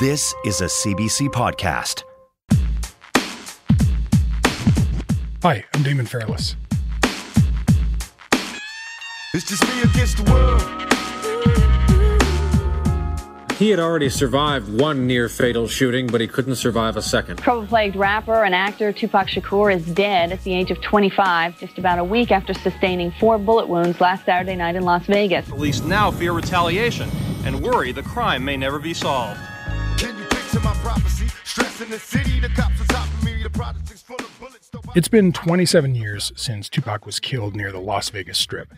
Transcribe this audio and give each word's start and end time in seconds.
This 0.00 0.34
is 0.46 0.62
a 0.62 0.64
CBC 0.64 1.28
podcast. 1.28 2.04
Hi, 5.42 5.62
I'm 5.74 5.82
Damon 5.82 6.06
Fairless. 6.06 6.56
It's 9.34 9.46
just 9.46 9.62
me 9.62 9.82
against 9.82 10.16
the 10.16 10.32
world. 10.32 10.62
He 13.58 13.68
had 13.68 13.78
already 13.78 14.08
survived 14.08 14.72
one 14.72 15.06
near 15.06 15.28
fatal 15.28 15.68
shooting, 15.68 16.06
but 16.06 16.22
he 16.22 16.26
couldn't 16.26 16.56
survive 16.56 16.96
a 16.96 17.02
second. 17.02 17.36
Trouble 17.36 17.66
plagued 17.66 17.94
rapper 17.94 18.44
and 18.44 18.54
actor 18.54 18.94
Tupac 18.94 19.26
Shakur 19.26 19.70
is 19.70 19.84
dead 19.84 20.32
at 20.32 20.42
the 20.44 20.54
age 20.54 20.70
of 20.70 20.80
25, 20.80 21.60
just 21.60 21.76
about 21.76 21.98
a 21.98 22.04
week 22.04 22.30
after 22.30 22.54
sustaining 22.54 23.10
four 23.20 23.36
bullet 23.36 23.68
wounds 23.68 24.00
last 24.00 24.24
Saturday 24.24 24.56
night 24.56 24.76
in 24.76 24.82
Las 24.82 25.04
Vegas. 25.04 25.46
Police 25.46 25.82
now 25.82 26.10
fear 26.10 26.32
retaliation 26.32 27.10
and 27.44 27.60
worry 27.60 27.92
the 27.92 28.02
crime 28.02 28.42
may 28.42 28.56
never 28.56 28.78
be 28.78 28.94
solved. 28.94 29.38
It's 34.94 35.08
been 35.08 35.32
27 35.32 35.94
years 35.96 36.32
since 36.36 36.68
Tupac 36.68 37.06
was 37.06 37.18
killed 37.18 37.56
near 37.56 37.72
the 37.72 37.80
Las 37.80 38.08
Vegas 38.10 38.38
Strip. 38.38 38.72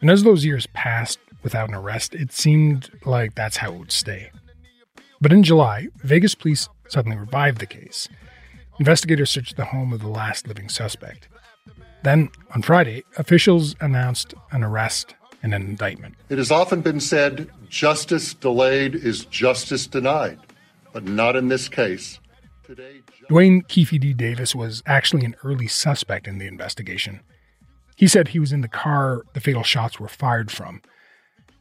And 0.00 0.10
as 0.10 0.24
those 0.24 0.44
years 0.44 0.66
passed 0.68 1.20
without 1.44 1.68
an 1.68 1.74
arrest, 1.74 2.14
it 2.14 2.32
seemed 2.32 2.90
like 3.04 3.34
that's 3.34 3.58
how 3.58 3.72
it 3.74 3.78
would 3.78 3.92
stay. 3.92 4.30
But 5.20 5.32
in 5.32 5.44
July, 5.44 5.88
Vegas 5.98 6.34
police 6.34 6.68
suddenly 6.88 7.16
revived 7.16 7.58
the 7.58 7.66
case. 7.66 8.08
Investigators 8.80 9.30
searched 9.30 9.56
the 9.56 9.66
home 9.66 9.92
of 9.92 10.00
the 10.00 10.08
last 10.08 10.48
living 10.48 10.68
suspect. 10.68 11.28
Then, 12.02 12.30
on 12.54 12.62
Friday, 12.62 13.04
officials 13.16 13.76
announced 13.80 14.34
an 14.50 14.64
arrest 14.64 15.14
and 15.44 15.54
an 15.54 15.62
indictment. 15.62 16.14
It 16.28 16.38
has 16.38 16.50
often 16.50 16.80
been 16.80 17.00
said 17.00 17.50
justice 17.68 18.34
delayed 18.34 18.94
is 18.94 19.26
justice 19.26 19.86
denied, 19.86 20.40
but 20.94 21.04
not 21.04 21.34
in 21.36 21.48
this 21.48 21.68
case. 21.68 22.20
Today, 22.62 23.02
Duane 23.28 23.62
Keefe 23.62 24.00
D. 24.00 24.14
Davis 24.14 24.54
was 24.54 24.82
actually 24.86 25.24
an 25.26 25.34
early 25.44 25.66
suspect 25.66 26.26
in 26.26 26.38
the 26.38 26.46
investigation. 26.46 27.20
He 27.96 28.06
said 28.06 28.28
he 28.28 28.38
was 28.38 28.52
in 28.52 28.62
the 28.62 28.68
car 28.68 29.24
the 29.34 29.40
fatal 29.40 29.64
shots 29.64 30.00
were 30.00 30.08
fired 30.08 30.50
from. 30.50 30.80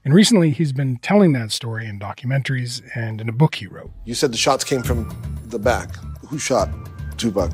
And 0.05 0.13
recently, 0.13 0.51
he's 0.51 0.71
been 0.71 0.97
telling 0.97 1.33
that 1.33 1.51
story 1.51 1.87
in 1.87 1.99
documentaries 1.99 2.81
and 2.95 3.19
in 3.19 3.27
a 3.27 3.33
book 3.33 3.55
he 3.55 3.67
wrote. 3.67 3.91
You 4.05 4.13
said 4.13 4.31
the 4.31 4.37
shots 4.37 4.63
came 4.63 4.83
from 4.83 5.09
the 5.47 5.59
back. 5.59 5.95
Who 6.27 6.37
shot 6.37 6.69
Tupac? 7.17 7.51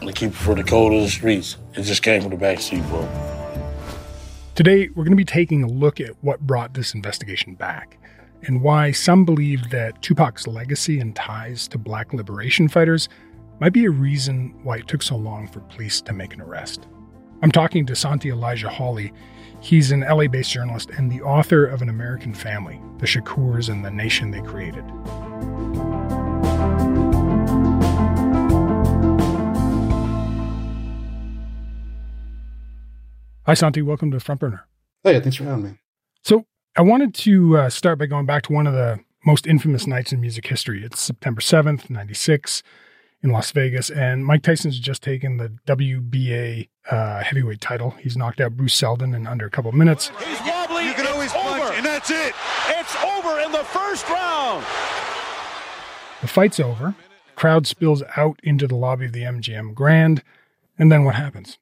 To 0.00 0.12
keep 0.14 0.30
it 0.30 0.34
for 0.34 0.54
the 0.54 0.62
code 0.62 0.94
of 0.94 1.02
the 1.02 1.10
streets. 1.10 1.56
It 1.74 1.82
just 1.82 2.02
came 2.02 2.22
from 2.22 2.30
the 2.30 2.36
back 2.36 2.60
seat, 2.60 2.82
bro. 2.84 3.06
Today, 4.54 4.88
we're 4.88 5.04
going 5.04 5.10
to 5.10 5.16
be 5.16 5.24
taking 5.24 5.62
a 5.62 5.68
look 5.68 6.00
at 6.00 6.12
what 6.22 6.40
brought 6.40 6.74
this 6.74 6.94
investigation 6.94 7.54
back 7.54 7.98
and 8.42 8.62
why 8.62 8.92
some 8.92 9.24
believe 9.24 9.70
that 9.70 10.00
Tupac's 10.02 10.46
legacy 10.46 11.00
and 11.00 11.14
ties 11.14 11.68
to 11.68 11.78
black 11.78 12.12
liberation 12.12 12.68
fighters 12.68 13.08
might 13.60 13.72
be 13.72 13.84
a 13.84 13.90
reason 13.90 14.54
why 14.62 14.76
it 14.78 14.88
took 14.88 15.02
so 15.02 15.16
long 15.16 15.48
for 15.48 15.60
police 15.60 16.00
to 16.02 16.12
make 16.12 16.32
an 16.34 16.40
arrest. 16.40 16.86
I'm 17.42 17.50
talking 17.50 17.86
to 17.86 17.96
Santi 17.96 18.30
Elijah 18.30 18.68
Holley. 18.68 19.12
He's 19.60 19.90
an 19.90 20.00
LA 20.00 20.28
based 20.28 20.52
journalist 20.52 20.90
and 20.90 21.10
the 21.10 21.22
author 21.22 21.66
of 21.66 21.82
An 21.82 21.88
American 21.88 22.34
Family 22.34 22.80
The 22.98 23.06
Shakurs 23.06 23.68
and 23.68 23.84
the 23.84 23.90
Nation 23.90 24.30
They 24.30 24.42
Created. 24.42 24.84
Hi, 33.46 33.54
Santi. 33.54 33.80
Welcome 33.80 34.10
to 34.10 34.20
Front 34.20 34.40
Burner. 34.40 34.68
Hey, 35.02 35.18
thanks 35.20 35.36
for 35.36 35.44
having 35.44 35.64
me. 35.64 35.78
So, 36.22 36.44
I 36.78 36.82
wanted 36.82 37.12
to 37.14 37.56
uh, 37.56 37.70
start 37.70 37.98
by 37.98 38.06
going 38.06 38.24
back 38.24 38.44
to 38.44 38.52
one 38.52 38.68
of 38.68 38.72
the 38.72 39.00
most 39.26 39.48
infamous 39.48 39.88
nights 39.88 40.12
in 40.12 40.20
music 40.20 40.46
history. 40.46 40.84
It's 40.84 41.00
September 41.00 41.40
7th, 41.40 41.90
96, 41.90 42.62
in 43.20 43.30
Las 43.30 43.50
Vegas, 43.50 43.90
and 43.90 44.24
Mike 44.24 44.44
Tyson's 44.44 44.78
just 44.78 45.02
taken 45.02 45.38
the 45.38 45.48
WBA 45.66 46.68
uh, 46.88 47.24
heavyweight 47.24 47.60
title. 47.60 47.90
He's 47.98 48.16
knocked 48.16 48.40
out 48.40 48.56
Bruce 48.56 48.74
Seldon 48.74 49.12
in 49.12 49.26
under 49.26 49.44
a 49.44 49.50
couple 49.50 49.70
of 49.70 49.74
minutes. 49.74 50.12
He's 50.24 50.40
wobbly. 50.42 50.86
You 50.86 50.94
can 50.94 51.08
always 51.08 51.32
punch, 51.32 51.74
and 51.76 51.84
that's 51.84 52.12
it. 52.12 52.32
It's 52.68 52.94
over 53.04 53.40
in 53.40 53.50
the 53.50 53.64
first 53.64 54.08
round. 54.08 54.62
The 56.20 56.28
fight's 56.28 56.60
over. 56.60 56.94
The 57.26 57.34
crowd 57.34 57.66
spills 57.66 58.04
out 58.16 58.38
into 58.44 58.68
the 58.68 58.76
lobby 58.76 59.06
of 59.06 59.12
the 59.12 59.22
MGM 59.22 59.74
Grand, 59.74 60.22
and 60.78 60.92
then 60.92 61.02
what 61.02 61.16
happens? 61.16 61.58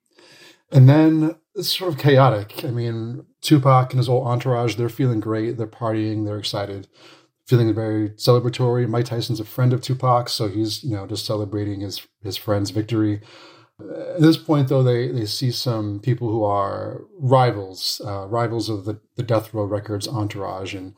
And 0.70 0.90
then 0.90 1.36
it's 1.54 1.74
sort 1.74 1.94
of 1.94 1.98
chaotic. 1.98 2.66
I 2.66 2.70
mean, 2.70 3.24
Tupac 3.46 3.92
and 3.92 3.98
his 3.98 4.08
whole 4.08 4.26
entourage, 4.26 4.74
they're 4.74 4.88
feeling 4.88 5.20
great. 5.20 5.56
They're 5.56 5.66
partying. 5.66 6.24
They're 6.24 6.38
excited, 6.38 6.88
feeling 7.46 7.72
very 7.74 8.10
celebratory. 8.10 8.88
Mike 8.88 9.04
Tyson's 9.06 9.40
a 9.40 9.44
friend 9.44 9.72
of 9.72 9.80
Tupac, 9.80 10.28
so 10.28 10.48
he's, 10.48 10.82
you 10.82 10.96
know, 10.96 11.06
just 11.06 11.24
celebrating 11.24 11.80
his, 11.80 12.06
his 12.22 12.36
friend's 12.36 12.70
victory. 12.70 13.20
At 13.78 14.20
this 14.20 14.36
point, 14.36 14.68
though, 14.68 14.82
they, 14.82 15.12
they 15.12 15.26
see 15.26 15.50
some 15.50 16.00
people 16.00 16.28
who 16.28 16.42
are 16.42 17.02
rivals, 17.18 18.00
uh, 18.04 18.26
rivals 18.26 18.68
of 18.68 18.84
the, 18.84 19.00
the 19.16 19.22
Death 19.22 19.54
Row 19.54 19.64
Records 19.64 20.08
entourage. 20.08 20.74
And 20.74 20.94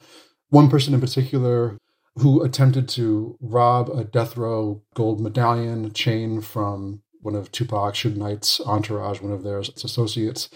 one 0.48 0.70
person 0.70 0.94
in 0.94 1.00
particular 1.00 1.76
who 2.16 2.42
attempted 2.42 2.88
to 2.88 3.36
rob 3.40 3.90
a 3.90 4.04
Death 4.04 4.36
Row 4.36 4.82
gold 4.94 5.20
medallion 5.20 5.92
chain 5.92 6.40
from 6.40 7.02
one 7.20 7.34
of 7.34 7.50
Tupac, 7.52 7.94
Suge 7.94 8.16
Knight's 8.16 8.60
entourage, 8.60 9.20
one 9.20 9.32
of 9.32 9.42
their 9.42 9.58
associates. 9.58 10.48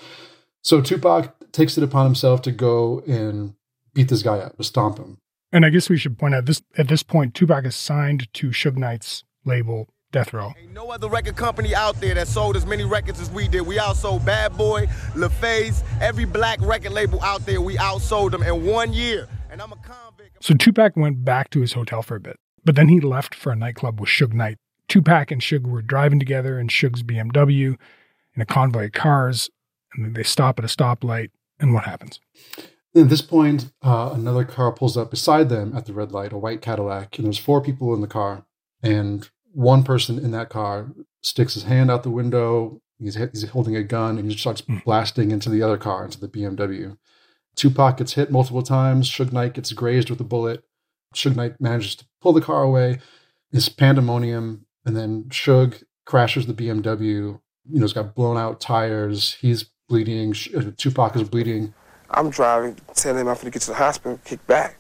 So 0.63 0.81
Tupac 0.81 1.35
takes 1.53 1.77
it 1.77 1.85
upon 1.85 2.07
himself 2.07 2.43
to 2.43 2.53
go 2.53 3.01
and 3.07 3.55
beat 3.95 4.09
this 4.09 4.23
guy 4.23 4.39
up, 4.39 4.57
to 4.57 4.65
stomp 4.65 4.99
him. 4.99 5.19
And 5.53 5.67
I 5.67 5.71
guess 5.71 5.91
we 5.91 5.99
should 5.99 6.19
point 6.19 6.35
out 6.35 6.47
this 6.47 6.63
at 6.79 6.89
this 6.89 7.03
point, 7.03 7.35
Tupac 7.35 7.67
is 7.67 7.77
signed 7.77 8.33
to 8.35 8.49
Suge 8.49 8.77
Knight's 8.77 9.25
label, 9.45 9.89
Death 10.11 10.33
Row. 10.33 10.53
Ain't 10.59 10.73
no 10.73 10.91
other 10.91 11.09
record 11.09 11.37
company 11.37 11.75
out 11.75 12.01
there 12.01 12.15
that 12.15 12.27
sold 12.27 12.57
as 12.57 12.65
many 12.65 12.85
records 12.85 13.21
as 13.21 13.31
we 13.31 13.49
did. 13.49 13.63
We 13.63 13.77
outsold 13.77 14.25
Bad 14.25 14.57
Boy, 14.57 14.87
LaFace, 15.15 15.83
every 16.01 16.25
black 16.25 16.59
record 16.63 16.93
label 16.93 17.21
out 17.23 17.45
there. 17.45 17.61
We 17.61 17.77
outsold 17.77 18.31
them 18.31 18.43
in 18.43 18.65
one 18.65 18.93
year. 18.95 19.29
And 19.51 19.61
I'm 19.61 19.73
a 19.73 19.77
convict. 19.77 20.43
So 20.43 20.55
Tupac 20.55 20.97
went 20.97 21.25
back 21.25 21.51
to 21.51 21.61
his 21.61 21.75
hotel 21.75 22.03
for 22.03 22.17
a 22.17 22.21
bit, 22.21 22.37
but 22.65 22.75
then 22.75 22.89
he 22.89 23.01
left 23.01 23.35
for 23.35 23.53
a 23.53 23.57
nightclub 23.57 24.01
with 24.01 24.09
Suge 24.09 24.33
Knight. 24.33 24.57
Tupac 24.89 25.31
and 25.31 25.41
Suge 25.41 25.67
were 25.67 25.83
driving 25.83 26.19
together 26.19 26.59
in 26.59 26.69
Suge's 26.69 27.03
BMW 27.03 27.77
in 28.35 28.43
a 28.43 28.47
convoy 28.47 28.87
of 28.87 28.93
cars, 28.93 29.51
and 29.95 30.15
they 30.15 30.23
stop 30.23 30.59
at 30.59 30.65
a 30.65 30.69
stoplight. 30.69 31.31
And 31.63 31.73
what 31.73 31.85
happens? 31.85 32.21
At 32.95 33.09
this 33.09 33.23
point, 33.23 33.73
uh, 33.83 34.11
another 34.13 34.45
car 34.45 34.73
pulls 34.73 34.99
up 34.99 35.11
beside 35.11 35.49
them 35.49 35.75
at 35.75 35.87
the 35.87 35.95
red 35.95 36.13
light, 36.13 36.33
a 36.33 36.37
white 36.37 36.61
Cadillac, 36.61 37.17
and 37.17 37.27
there's 37.27 37.39
four 37.39 37.63
people 37.63 37.95
in 37.95 38.03
the 38.03 38.07
car. 38.07 38.45
And 38.83 39.31
one 39.53 39.85
person 39.85 40.19
in 40.19 40.33
that 40.33 40.51
car 40.51 40.93
sticks 41.23 41.55
his 41.55 41.63
hand 41.63 41.91
out 41.91 42.03
the 42.03 42.11
window. 42.11 42.83
He's, 42.99 43.15
he's 43.15 43.49
holding 43.49 43.77
a 43.77 43.83
gun 43.83 44.19
and 44.19 44.31
he 44.31 44.37
starts 44.37 44.61
blasting 44.61 45.31
into 45.31 45.49
the 45.49 45.63
other 45.63 45.79
car, 45.79 46.05
into 46.05 46.21
the 46.21 46.29
BMW. 46.29 46.99
Tupac 47.55 47.97
gets 47.99 48.15
hit 48.15 48.31
multiple 48.31 48.63
times. 48.63 49.11
Suge 49.11 49.33
Knight 49.33 49.55
gets 49.55 49.73
grazed 49.73 50.11
with 50.11 50.21
a 50.21 50.25
bullet. 50.25 50.65
Suge 51.15 51.37
Knight 51.37 51.61
manages 51.61 51.95
to 51.97 52.07
pull 52.21 52.33
the 52.33 52.41
car 52.41 52.63
away. 52.63 52.99
It's 53.53 53.69
pandemonium. 53.69 54.67
And 54.85 54.97
then 54.97 55.25
Suge 55.25 55.85
crashes 56.07 56.47
the 56.47 56.55
BMW. 56.55 57.01
You 57.01 57.41
know, 57.67 57.85
it's 57.85 57.93
got 57.93 58.15
blown 58.15 58.37
out 58.37 58.61
tires. 58.61 59.35
He's 59.41 59.71
bleeding. 59.93 60.35
Uh, 60.57 60.71
Tupac 60.79 61.15
is 61.17 61.29
bleeding. 61.29 61.75
I'm 62.11 62.31
driving, 62.31 62.77
telling 62.95 63.21
him 63.21 63.29
I'm 63.29 63.35
going 63.35 63.45
to 63.45 63.51
get 63.51 63.63
to 63.63 63.69
the 63.69 63.75
hospital, 63.75 64.19
kick 64.25 64.47
back. 64.47 64.77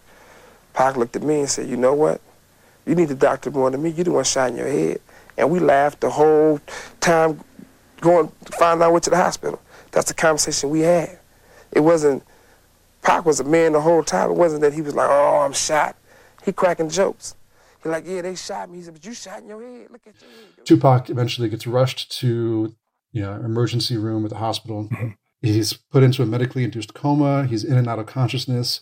Pac 0.72 0.96
looked 0.96 1.14
at 1.16 1.22
me 1.22 1.40
and 1.40 1.50
said, 1.50 1.68
You 1.68 1.76
know 1.76 1.92
what? 1.92 2.22
You 2.86 2.94
need 2.94 3.08
the 3.08 3.14
doctor 3.14 3.50
more 3.50 3.70
than 3.70 3.82
me. 3.82 3.90
You 3.90 4.04
the 4.04 4.10
one 4.10 4.24
shot 4.24 4.50
in 4.50 4.56
your 4.56 4.68
head. 4.68 5.00
And 5.36 5.50
we 5.50 5.60
laughed 5.60 6.00
the 6.00 6.08
whole 6.08 6.60
time 7.00 7.40
going 8.00 8.32
to 8.46 8.52
find 8.52 8.82
out 8.82 8.92
what 8.92 9.02
to 9.02 9.10
the 9.10 9.16
hospital. 9.16 9.60
That's 9.90 10.08
the 10.08 10.14
conversation 10.14 10.70
we 10.70 10.80
had. 10.80 11.18
It 11.72 11.80
wasn't, 11.80 12.22
Pac 13.02 13.26
was 13.26 13.38
a 13.38 13.44
man 13.44 13.72
the 13.72 13.82
whole 13.82 14.02
time. 14.02 14.30
It 14.30 14.36
wasn't 14.36 14.62
that 14.62 14.72
he 14.72 14.80
was 14.80 14.94
like, 14.94 15.08
Oh, 15.10 15.40
I'm 15.44 15.52
shot. 15.52 15.94
He 16.42 16.52
cracking 16.52 16.88
jokes. 16.88 17.34
He's 17.82 17.92
like, 17.92 18.06
Yeah, 18.06 18.22
they 18.22 18.34
shot 18.34 18.70
me. 18.70 18.78
He 18.78 18.84
said, 18.84 18.94
But 18.94 19.04
you 19.04 19.12
shot 19.12 19.40
in 19.40 19.48
your 19.48 19.62
head. 19.62 19.90
Look 19.90 20.06
at 20.06 20.14
your 20.22 20.30
head. 20.30 20.66
Tupac 20.66 21.10
eventually 21.10 21.50
gets 21.50 21.66
rushed 21.66 22.10
to, 22.20 22.74
you 23.12 23.22
know, 23.22 23.34
emergency 23.34 23.96
room 23.96 24.24
at 24.24 24.30
the 24.30 24.38
hospital. 24.38 24.88
He's 25.42 25.72
put 25.72 26.02
into 26.02 26.22
a 26.22 26.26
medically 26.26 26.64
induced 26.64 26.94
coma. 26.94 27.46
He's 27.46 27.64
in 27.64 27.76
and 27.76 27.88
out 27.88 27.98
of 27.98 28.06
consciousness. 28.06 28.80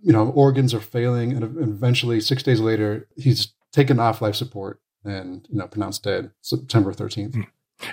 you 0.00 0.12
know, 0.12 0.30
organs 0.30 0.74
are 0.74 0.80
failing, 0.80 1.32
and 1.32 1.42
eventually, 1.42 2.20
six 2.20 2.42
days 2.42 2.60
later, 2.60 3.08
he's 3.16 3.52
taken 3.72 3.98
off 3.98 4.22
life 4.22 4.34
support 4.34 4.80
and 5.04 5.46
you 5.50 5.58
know 5.58 5.66
pronounced 5.66 6.02
dead 6.02 6.30
September 6.40 6.92
13th. 6.92 7.32
Mm. 7.32 7.46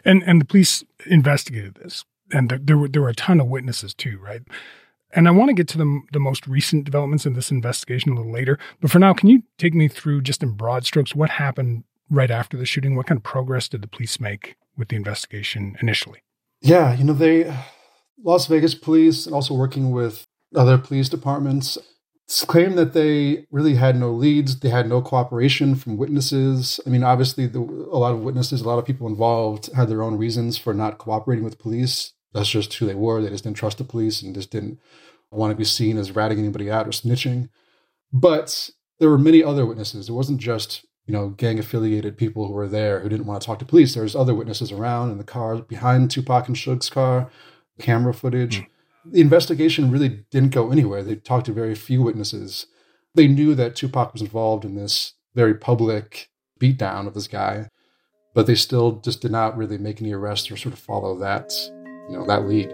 And 0.05 0.23
and 0.23 0.41
the 0.41 0.45
police 0.45 0.83
investigated 1.05 1.75
this, 1.75 2.05
and 2.31 2.50
there, 2.50 2.59
there 2.61 2.77
were 2.77 2.88
there 2.88 3.01
were 3.01 3.09
a 3.09 3.15
ton 3.15 3.39
of 3.39 3.47
witnesses 3.47 3.94
too, 3.94 4.17
right? 4.19 4.41
And 5.15 5.27
I 5.27 5.31
want 5.31 5.50
to 5.50 5.53
get 5.53 5.67
to 5.69 5.77
the, 5.77 6.01
the 6.11 6.19
most 6.19 6.47
recent 6.47 6.85
developments 6.85 7.27
in 7.27 7.33
this 7.33 7.51
investigation 7.51 8.11
a 8.11 8.15
little 8.15 8.31
later. 8.31 8.57
But 8.81 8.89
for 8.89 8.97
now, 8.97 9.13
can 9.13 9.29
you 9.29 9.44
take 9.59 9.75
me 9.75 9.88
through 9.88 10.21
just 10.21 10.41
in 10.41 10.53
broad 10.53 10.88
strokes 10.88 11.13
what 11.13 11.29
happened 11.29 11.83
right 12.09 12.31
after 12.31 12.57
the 12.57 12.65
shooting? 12.65 12.95
What 12.95 13.05
kind 13.05 13.17
of 13.17 13.23
progress 13.23 13.67
did 13.67 13.83
the 13.83 13.88
police 13.88 14.19
make 14.19 14.55
with 14.77 14.89
the 14.89 14.95
investigation 14.95 15.75
initially? 15.81 16.19
Yeah, 16.61 16.95
you 16.95 17.03
know, 17.03 17.13
they, 17.13 17.53
Las 18.23 18.47
Vegas 18.47 18.75
police, 18.75 19.25
and 19.25 19.35
also 19.35 19.53
working 19.53 19.91
with 19.91 20.25
other 20.55 20.77
police 20.77 21.09
departments, 21.09 21.77
claim 22.47 22.75
that 22.75 22.93
they 22.93 23.45
really 23.51 23.75
had 23.75 23.95
no 23.95 24.11
leads. 24.11 24.59
They 24.59 24.69
had 24.69 24.87
no 24.87 25.01
cooperation 25.01 25.75
from 25.75 25.97
witnesses. 25.97 26.79
I 26.85 26.89
mean, 26.89 27.03
obviously, 27.03 27.47
the, 27.47 27.59
a 27.59 27.97
lot 27.97 28.13
of 28.13 28.21
witnesses, 28.21 28.61
a 28.61 28.67
lot 28.67 28.79
of 28.79 28.85
people 28.85 29.07
involved 29.07 29.71
had 29.73 29.89
their 29.89 30.01
own 30.01 30.17
reasons 30.17 30.57
for 30.57 30.73
not 30.73 30.97
cooperating 30.97 31.43
with 31.43 31.59
police. 31.59 32.13
That's 32.33 32.49
just 32.49 32.73
who 32.75 32.85
they 32.85 32.95
were. 32.95 33.21
They 33.21 33.29
just 33.29 33.43
didn't 33.43 33.57
trust 33.57 33.77
the 33.77 33.83
police 33.83 34.21
and 34.21 34.33
just 34.33 34.51
didn't 34.51 34.79
want 35.31 35.51
to 35.51 35.57
be 35.57 35.63
seen 35.63 35.97
as 35.97 36.15
ratting 36.15 36.39
anybody 36.39 36.71
out 36.71 36.87
or 36.87 36.91
snitching. 36.91 37.49
But 38.11 38.69
there 38.99 39.09
were 39.09 39.17
many 39.17 39.43
other 39.43 39.65
witnesses. 39.65 40.09
It 40.09 40.13
wasn't 40.13 40.39
just 40.39 40.85
you 41.05 41.13
know 41.13 41.29
gang 41.29 41.59
affiliated 41.59 42.17
people 42.17 42.47
who 42.47 42.53
were 42.53 42.67
there 42.67 43.00
who 43.00 43.09
didn't 43.09 43.25
want 43.25 43.41
to 43.41 43.45
talk 43.45 43.59
to 43.59 43.65
police. 43.65 43.94
There 43.94 44.03
was 44.03 44.15
other 44.15 44.33
witnesses 44.33 44.71
around 44.71 45.11
in 45.11 45.17
the 45.17 45.23
car 45.23 45.57
behind 45.57 46.11
Tupac 46.11 46.47
and 46.47 46.57
Suge's 46.57 46.89
car, 46.89 47.29
camera 47.79 48.13
footage. 48.13 48.59
Mm. 48.59 48.67
The 49.05 49.21
investigation 49.21 49.91
really 49.91 50.25
didn't 50.31 50.51
go 50.51 50.71
anywhere. 50.71 51.03
They 51.03 51.15
talked 51.15 51.47
to 51.47 51.53
very 51.53 51.75
few 51.75 52.01
witnesses. 52.01 52.67
They 53.15 53.27
knew 53.27 53.53
that 53.55 53.75
Tupac 53.75 54.13
was 54.13 54.21
involved 54.21 54.63
in 54.63 54.75
this 54.75 55.13
very 55.35 55.53
public 55.53 56.29
beatdown 56.59 57.05
of 57.07 57.13
this 57.13 57.27
guy, 57.27 57.69
but 58.33 58.47
they 58.47 58.55
still 58.55 58.94
just 58.94 59.21
did 59.21 59.31
not 59.31 59.57
really 59.57 59.77
make 59.77 60.01
any 60.01 60.13
arrests 60.13 60.50
or 60.50 60.57
sort 60.57 60.73
of 60.73 60.79
follow 60.79 61.17
that, 61.19 61.53
you 62.09 62.17
know, 62.17 62.25
that 62.25 62.47
lead. 62.47 62.73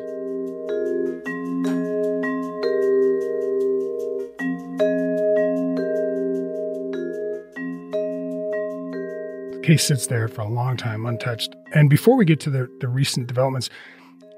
Case 9.70 9.86
sits 9.86 10.08
there 10.08 10.28
for 10.28 10.42
a 10.42 10.50
long 10.50 10.76
time 10.76 11.06
untouched. 11.06 11.56
And 11.76 11.92
before 11.92 12.18
we 12.18 12.26
get 12.26 12.40
to 12.40 12.50
the, 12.50 12.68
the 12.80 12.88
recent 12.88 13.28
developments, 13.28 13.70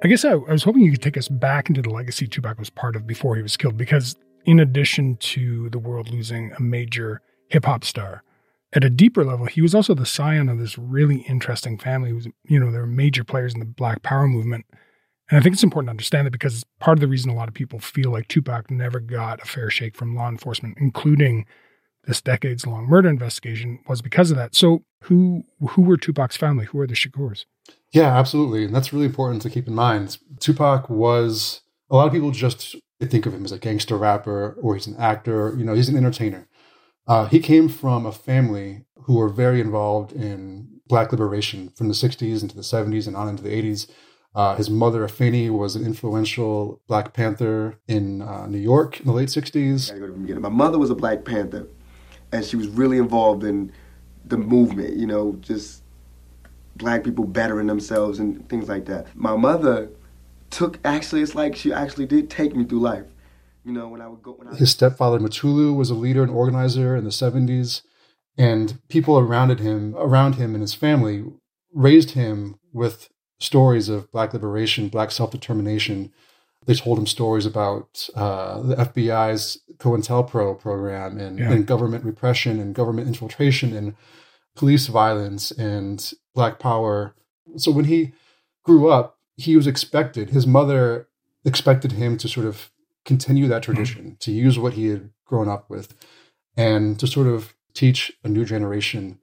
I 0.03 0.09
guess 0.09 0.25
I, 0.25 0.31
I 0.31 0.51
was 0.51 0.63
hoping 0.63 0.81
you 0.81 0.91
could 0.91 1.01
take 1.01 1.15
us 1.15 1.29
back 1.29 1.69
into 1.69 1.81
the 1.81 1.89
legacy 1.89 2.27
Tupac 2.27 2.59
was 2.59 2.69
part 2.69 2.97
of 2.97 3.07
before 3.07 3.37
he 3.37 3.41
was 3.41 3.55
killed, 3.55 3.77
because 3.77 4.17
in 4.43 4.59
addition 4.59 5.15
to 5.17 5.69
the 5.69 5.79
world 5.79 6.09
losing 6.09 6.51
a 6.57 6.61
major 6.61 7.21
hip 7.47 7.63
hop 7.63 7.85
star, 7.85 8.23
at 8.73 8.83
a 8.83 8.89
deeper 8.89 9.23
level, 9.23 9.45
he 9.45 9.61
was 9.61 9.73
also 9.73 9.93
the 9.93 10.05
scion 10.05 10.49
of 10.49 10.59
this 10.59 10.77
really 10.77 11.19
interesting 11.29 11.77
family. 11.77 12.09
He 12.09 12.13
was, 12.13 12.27
you 12.43 12.59
know, 12.59 12.69
there 12.69 12.81
were 12.81 12.87
major 12.87 13.23
players 13.23 13.53
in 13.53 13.61
the 13.61 13.65
Black 13.65 14.03
Power 14.03 14.27
movement. 14.27 14.65
And 15.29 15.39
I 15.39 15.41
think 15.41 15.53
it's 15.53 15.63
important 15.63 15.87
to 15.87 15.91
understand 15.91 16.27
that 16.27 16.31
because 16.31 16.65
part 16.81 16.97
of 16.97 17.01
the 17.01 17.07
reason 17.07 17.31
a 17.31 17.35
lot 17.35 17.47
of 17.47 17.53
people 17.53 17.79
feel 17.79 18.11
like 18.11 18.27
Tupac 18.27 18.69
never 18.69 18.99
got 18.99 19.41
a 19.41 19.45
fair 19.45 19.69
shake 19.69 19.95
from 19.95 20.13
law 20.13 20.27
enforcement, 20.27 20.77
including 20.77 21.45
this 22.05 22.21
decades 22.21 22.65
long 22.65 22.85
murder 22.85 23.09
investigation 23.09 23.79
was 23.87 24.01
because 24.01 24.31
of 24.31 24.37
that. 24.37 24.55
So 24.55 24.83
who 25.03 25.43
who 25.69 25.81
were 25.81 25.97
Tupac's 25.97 26.37
family? 26.37 26.65
Who 26.65 26.79
are 26.79 26.87
the 26.87 26.95
Shakurs? 26.95 27.45
Yeah, 27.91 28.17
absolutely. 28.17 28.65
And 28.65 28.75
that's 28.75 28.93
really 28.93 29.05
important 29.05 29.41
to 29.43 29.49
keep 29.49 29.67
in 29.67 29.75
mind. 29.75 30.17
Tupac 30.39 30.89
was 30.89 31.61
a 31.89 31.95
lot 31.95 32.07
of 32.07 32.13
people 32.13 32.31
just 32.31 32.75
think 33.01 33.25
of 33.25 33.33
him 33.33 33.45
as 33.45 33.51
a 33.51 33.59
gangster 33.59 33.97
rapper 33.97 34.57
or 34.61 34.75
he's 34.75 34.87
an 34.87 34.95
actor, 34.97 35.53
you 35.57 35.65
know, 35.65 35.73
he's 35.73 35.89
an 35.89 35.97
entertainer. 35.97 36.47
Uh, 37.07 37.25
he 37.25 37.39
came 37.39 37.67
from 37.67 38.05
a 38.05 38.11
family 38.11 38.85
who 39.03 39.15
were 39.15 39.29
very 39.29 39.59
involved 39.59 40.13
in 40.13 40.81
black 40.87 41.11
liberation 41.11 41.69
from 41.69 41.87
the 41.87 41.93
60s 41.93 42.41
into 42.41 42.55
the 42.55 42.61
70s 42.61 43.07
and 43.07 43.15
on 43.15 43.27
into 43.27 43.43
the 43.43 43.49
80s. 43.49 43.89
Uh, 44.33 44.55
his 44.55 44.69
mother, 44.69 45.05
Afeni, 45.05 45.49
was 45.49 45.75
an 45.75 45.85
influential 45.85 46.81
Black 46.87 47.11
Panther 47.11 47.77
in 47.87 48.21
uh, 48.21 48.47
New 48.47 48.59
York 48.59 48.99
in 49.01 49.07
the 49.07 49.11
late 49.11 49.27
60s. 49.27 50.39
My 50.39 50.47
mother 50.47 50.77
was 50.77 50.89
a 50.89 50.95
Black 50.95 51.25
Panther 51.25 51.67
and 52.31 52.45
she 52.45 52.55
was 52.55 52.67
really 52.67 52.97
involved 52.97 53.43
in 53.43 53.71
the 54.25 54.37
movement, 54.37 54.95
you 54.95 55.05
know, 55.05 55.37
just 55.41 55.83
black 56.75 57.03
people 57.03 57.25
bettering 57.25 57.67
themselves 57.67 58.19
and 58.19 58.47
things 58.49 58.69
like 58.69 58.85
that. 58.85 59.07
My 59.15 59.35
mother 59.35 59.89
took 60.49 60.79
actually 60.83 61.21
it's 61.21 61.35
like 61.35 61.55
she 61.55 61.73
actually 61.73 62.05
did 62.05 62.29
take 62.29 62.55
me 62.55 62.65
through 62.65 62.79
life. 62.79 63.05
You 63.63 63.73
know, 63.73 63.87
when 63.87 64.01
I 64.01 64.07
would 64.07 64.23
go 64.23 64.31
when 64.33 64.47
I 64.47 64.55
His 64.55 64.71
stepfather 64.71 65.19
Mutulu 65.19 65.75
was 65.75 65.89
a 65.89 65.95
leader 65.95 66.23
and 66.23 66.31
organizer 66.31 66.95
in 66.95 67.03
the 67.03 67.11
70s 67.11 67.83
and 68.37 68.79
people 68.89 69.19
around 69.19 69.59
him 69.59 69.95
around 69.97 70.35
him 70.35 70.55
and 70.55 70.61
his 70.61 70.73
family 70.73 71.23
raised 71.73 72.11
him 72.11 72.55
with 72.73 73.09
stories 73.39 73.89
of 73.89 74.11
black 74.11 74.33
liberation, 74.33 74.87
black 74.87 75.11
self-determination 75.11 76.11
they 76.65 76.75
told 76.75 76.99
him 76.99 77.07
stories 77.07 77.45
about 77.45 78.07
uh, 78.15 78.61
the 78.61 78.75
FBI's 78.75 79.59
COINTELPRO 79.77 80.59
program 80.59 81.17
and, 81.17 81.39
yeah. 81.39 81.51
and, 81.51 81.65
government 81.65 82.05
repression 82.05 82.59
and 82.59 82.75
government 82.75 83.07
infiltration 83.07 83.75
and 83.75 83.95
police 84.55 84.87
violence 84.87 85.49
and 85.51 86.13
black 86.35 86.59
power. 86.59 87.15
So 87.57 87.71
when 87.71 87.85
he 87.85 88.11
grew 88.63 88.89
up, 88.89 89.17
he 89.37 89.55
was 89.55 89.65
expected, 89.65 90.29
his 90.29 90.45
mother 90.45 91.07
expected 91.43 91.93
him 91.93 92.17
to 92.17 92.27
sort 92.27 92.45
of 92.45 92.69
continue 93.05 93.47
that 93.47 93.63
mm-hmm. 93.63 93.73
tradition, 93.73 94.03
mm-hmm. 94.03 94.15
to 94.19 94.31
use 94.31 94.59
what 94.59 94.73
he 94.73 94.87
had 94.87 95.09
grown 95.25 95.49
up 95.49 95.67
with, 95.67 95.95
and 96.55 96.99
to 96.99 97.07
sort 97.07 97.27
of 97.27 97.55
teach 97.73 98.11
a 98.23 98.29
new 98.29 98.45
generation 98.45 99.17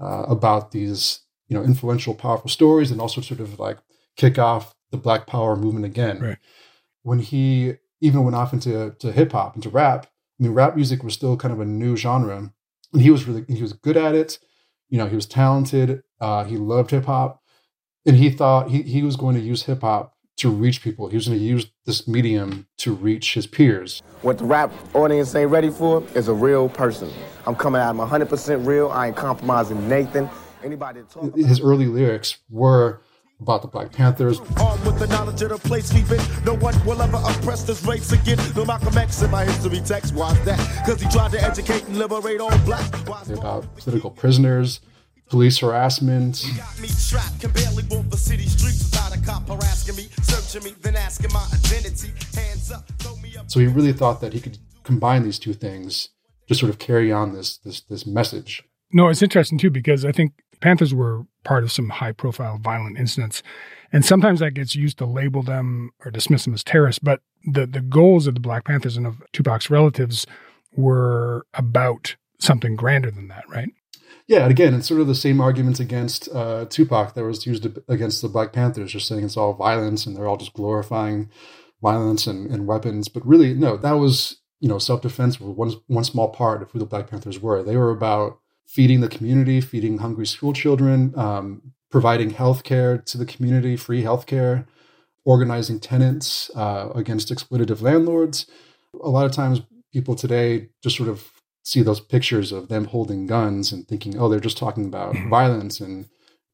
uh, 0.00 0.24
about 0.28 0.70
these, 0.70 1.20
you 1.48 1.56
know, 1.56 1.64
influential, 1.64 2.14
powerful 2.14 2.50
stories 2.50 2.92
and 2.92 3.00
also 3.00 3.20
sort 3.20 3.40
of 3.40 3.58
like 3.58 3.78
kick 4.16 4.38
off 4.38 4.76
the 4.92 4.96
black 4.96 5.26
power 5.26 5.56
movement 5.56 5.84
again. 5.84 6.20
Right 6.20 6.38
when 7.04 7.20
he 7.20 7.74
even 8.00 8.24
went 8.24 8.34
off 8.34 8.52
into 8.52 8.94
to 8.98 9.12
hip 9.12 9.32
hop, 9.32 9.54
into 9.54 9.68
rap. 9.68 10.06
I 10.40 10.42
mean, 10.42 10.52
rap 10.52 10.74
music 10.74 11.04
was 11.04 11.14
still 11.14 11.36
kind 11.36 11.54
of 11.54 11.60
a 11.60 11.64
new 11.64 11.96
genre, 11.96 12.50
and 12.92 13.00
he 13.00 13.10
was 13.10 13.26
really 13.26 13.44
he 13.48 13.62
was 13.62 13.72
good 13.72 13.96
at 13.96 14.16
it. 14.16 14.40
You 14.88 14.98
know, 14.98 15.06
he 15.06 15.14
was 15.14 15.26
talented. 15.26 16.02
Uh, 16.20 16.44
he 16.44 16.56
loved 16.56 16.90
hip 16.90 17.04
hop, 17.04 17.40
and 18.04 18.16
he 18.16 18.30
thought 18.30 18.70
he 18.70 18.82
he 18.82 19.02
was 19.02 19.16
going 19.16 19.36
to 19.36 19.40
use 19.40 19.62
hip 19.62 19.82
hop 19.82 20.14
to 20.38 20.50
reach 20.50 20.82
people. 20.82 21.08
He 21.08 21.16
was 21.16 21.28
going 21.28 21.38
to 21.38 21.44
use 21.44 21.70
this 21.86 22.08
medium 22.08 22.66
to 22.78 22.92
reach 22.92 23.34
his 23.34 23.46
peers. 23.46 24.02
What 24.22 24.38
the 24.38 24.44
rap 24.44 24.72
audience 24.94 25.34
ain't 25.34 25.50
ready 25.50 25.70
for 25.70 26.02
is 26.14 26.26
a 26.26 26.34
real 26.34 26.68
person. 26.68 27.10
I'm 27.46 27.54
coming 27.54 27.80
out. 27.80 27.90
I'm 27.90 27.98
100% 27.98 28.66
real. 28.66 28.90
I 28.90 29.08
ain't 29.08 29.16
compromising 29.16 29.88
Nathan. 29.88 30.28
Anybody 30.64 31.02
his 31.36 31.60
early 31.60 31.86
lyrics 31.86 32.38
were 32.48 33.02
about 33.44 33.60
the 33.60 33.68
Black 33.68 33.92
Panthers. 33.92 34.40
Armed 34.58 34.84
with 34.86 34.98
the 34.98 35.06
knowledge 35.08 35.42
of 35.42 35.50
the 35.50 35.58
place 35.58 35.92
we've 35.92 36.08
been, 36.08 36.24
no 36.46 36.54
one 36.54 36.74
will 36.86 37.00
ever 37.02 37.18
oppress 37.18 37.62
this 37.62 37.84
race 37.84 38.10
again. 38.10 38.38
No 38.56 38.64
Malcolm 38.64 38.96
X 38.96 39.20
in 39.20 39.30
my 39.30 39.44
history 39.44 39.80
text, 39.84 40.14
why 40.14 40.32
that? 40.44 40.58
Because 40.84 41.02
he 41.02 41.08
tried 41.10 41.32
to 41.32 41.42
educate 41.42 41.84
and 41.84 41.98
liberate 41.98 42.40
all 42.40 42.56
blacks. 42.60 43.28
About 43.28 43.76
political 43.76 44.10
prisoners, 44.10 44.80
police 45.28 45.58
harassment. 45.58 46.36
So 53.46 53.60
he 53.60 53.66
really 53.66 53.92
thought 53.92 54.20
that 54.22 54.32
he 54.32 54.40
could 54.40 54.58
combine 54.84 55.22
these 55.22 55.38
two 55.38 55.52
things 55.52 56.08
to 56.48 56.54
sort 56.54 56.70
of 56.70 56.78
carry 56.78 57.12
on 57.12 57.34
this 57.34 57.58
this 57.58 57.82
this 57.82 58.06
message. 58.06 58.62
No, 58.90 59.08
it's 59.08 59.22
interesting 59.22 59.58
too 59.58 59.70
because 59.70 60.04
I 60.04 60.12
think 60.12 60.32
Panthers 60.64 60.94
were 60.94 61.26
part 61.44 61.62
of 61.62 61.70
some 61.70 61.90
high 61.90 62.12
profile 62.12 62.56
violent 62.56 62.98
incidents. 62.98 63.42
And 63.92 64.02
sometimes 64.02 64.40
that 64.40 64.52
gets 64.52 64.74
used 64.74 64.96
to 64.96 65.04
label 65.04 65.42
them 65.42 65.90
or 66.02 66.10
dismiss 66.10 66.44
them 66.44 66.54
as 66.54 66.64
terrorists. 66.64 66.98
But 66.98 67.20
the, 67.44 67.66
the 67.66 67.82
goals 67.82 68.26
of 68.26 68.32
the 68.32 68.40
Black 68.40 68.64
Panthers 68.64 68.96
and 68.96 69.06
of 69.06 69.22
Tupac's 69.34 69.68
relatives 69.68 70.26
were 70.74 71.46
about 71.52 72.16
something 72.40 72.76
grander 72.76 73.10
than 73.10 73.28
that, 73.28 73.44
right? 73.46 73.68
Yeah, 74.26 74.44
and 74.44 74.50
again, 74.50 74.72
it's 74.72 74.88
sort 74.88 75.02
of 75.02 75.06
the 75.06 75.14
same 75.14 75.38
arguments 75.38 75.80
against 75.80 76.30
uh, 76.34 76.64
Tupac 76.70 77.12
that 77.12 77.24
was 77.24 77.44
used 77.44 77.66
against 77.86 78.22
the 78.22 78.28
Black 78.28 78.54
Panthers, 78.54 78.92
just 78.92 79.06
saying 79.06 79.22
it's 79.22 79.36
all 79.36 79.52
violence 79.52 80.06
and 80.06 80.16
they're 80.16 80.26
all 80.26 80.38
just 80.38 80.54
glorifying 80.54 81.28
violence 81.82 82.26
and, 82.26 82.50
and 82.50 82.66
weapons. 82.66 83.08
But 83.08 83.26
really, 83.26 83.52
no, 83.52 83.76
that 83.76 83.92
was 83.92 84.40
you 84.60 84.68
know 84.68 84.78
self 84.78 85.02
defense 85.02 85.38
was 85.38 85.54
one 85.54 85.82
one 85.88 86.04
small 86.04 86.30
part 86.30 86.62
of 86.62 86.70
who 86.70 86.78
the 86.78 86.86
Black 86.86 87.10
Panthers 87.10 87.38
were. 87.38 87.62
They 87.62 87.76
were 87.76 87.90
about 87.90 88.38
feeding 88.66 89.00
the 89.00 89.08
community, 89.08 89.60
feeding 89.60 89.98
hungry 89.98 90.26
school 90.26 90.52
children, 90.52 91.12
um, 91.16 91.72
providing 91.90 92.30
health 92.30 92.64
care 92.64 92.98
to 92.98 93.18
the 93.18 93.26
community, 93.26 93.76
free 93.76 94.02
health 94.02 94.26
care, 94.26 94.66
organizing 95.24 95.78
tenants 95.78 96.50
uh, 96.56 96.90
against 96.94 97.32
exploitative 97.32 97.82
landlords. 97.82 98.46
A 99.02 99.08
lot 99.08 99.26
of 99.26 99.32
times, 99.32 99.62
people 99.92 100.14
today 100.14 100.68
just 100.82 100.96
sort 100.96 101.08
of 101.08 101.30
see 101.64 101.82
those 101.82 102.00
pictures 102.00 102.52
of 102.52 102.68
them 102.68 102.86
holding 102.86 103.26
guns 103.26 103.72
and 103.72 103.86
thinking, 103.86 104.18
oh, 104.18 104.28
they're 104.28 104.40
just 104.40 104.58
talking 104.58 104.86
about 104.86 105.14
mm-hmm. 105.14 105.30
violence. 105.30 105.80
And 105.80 106.06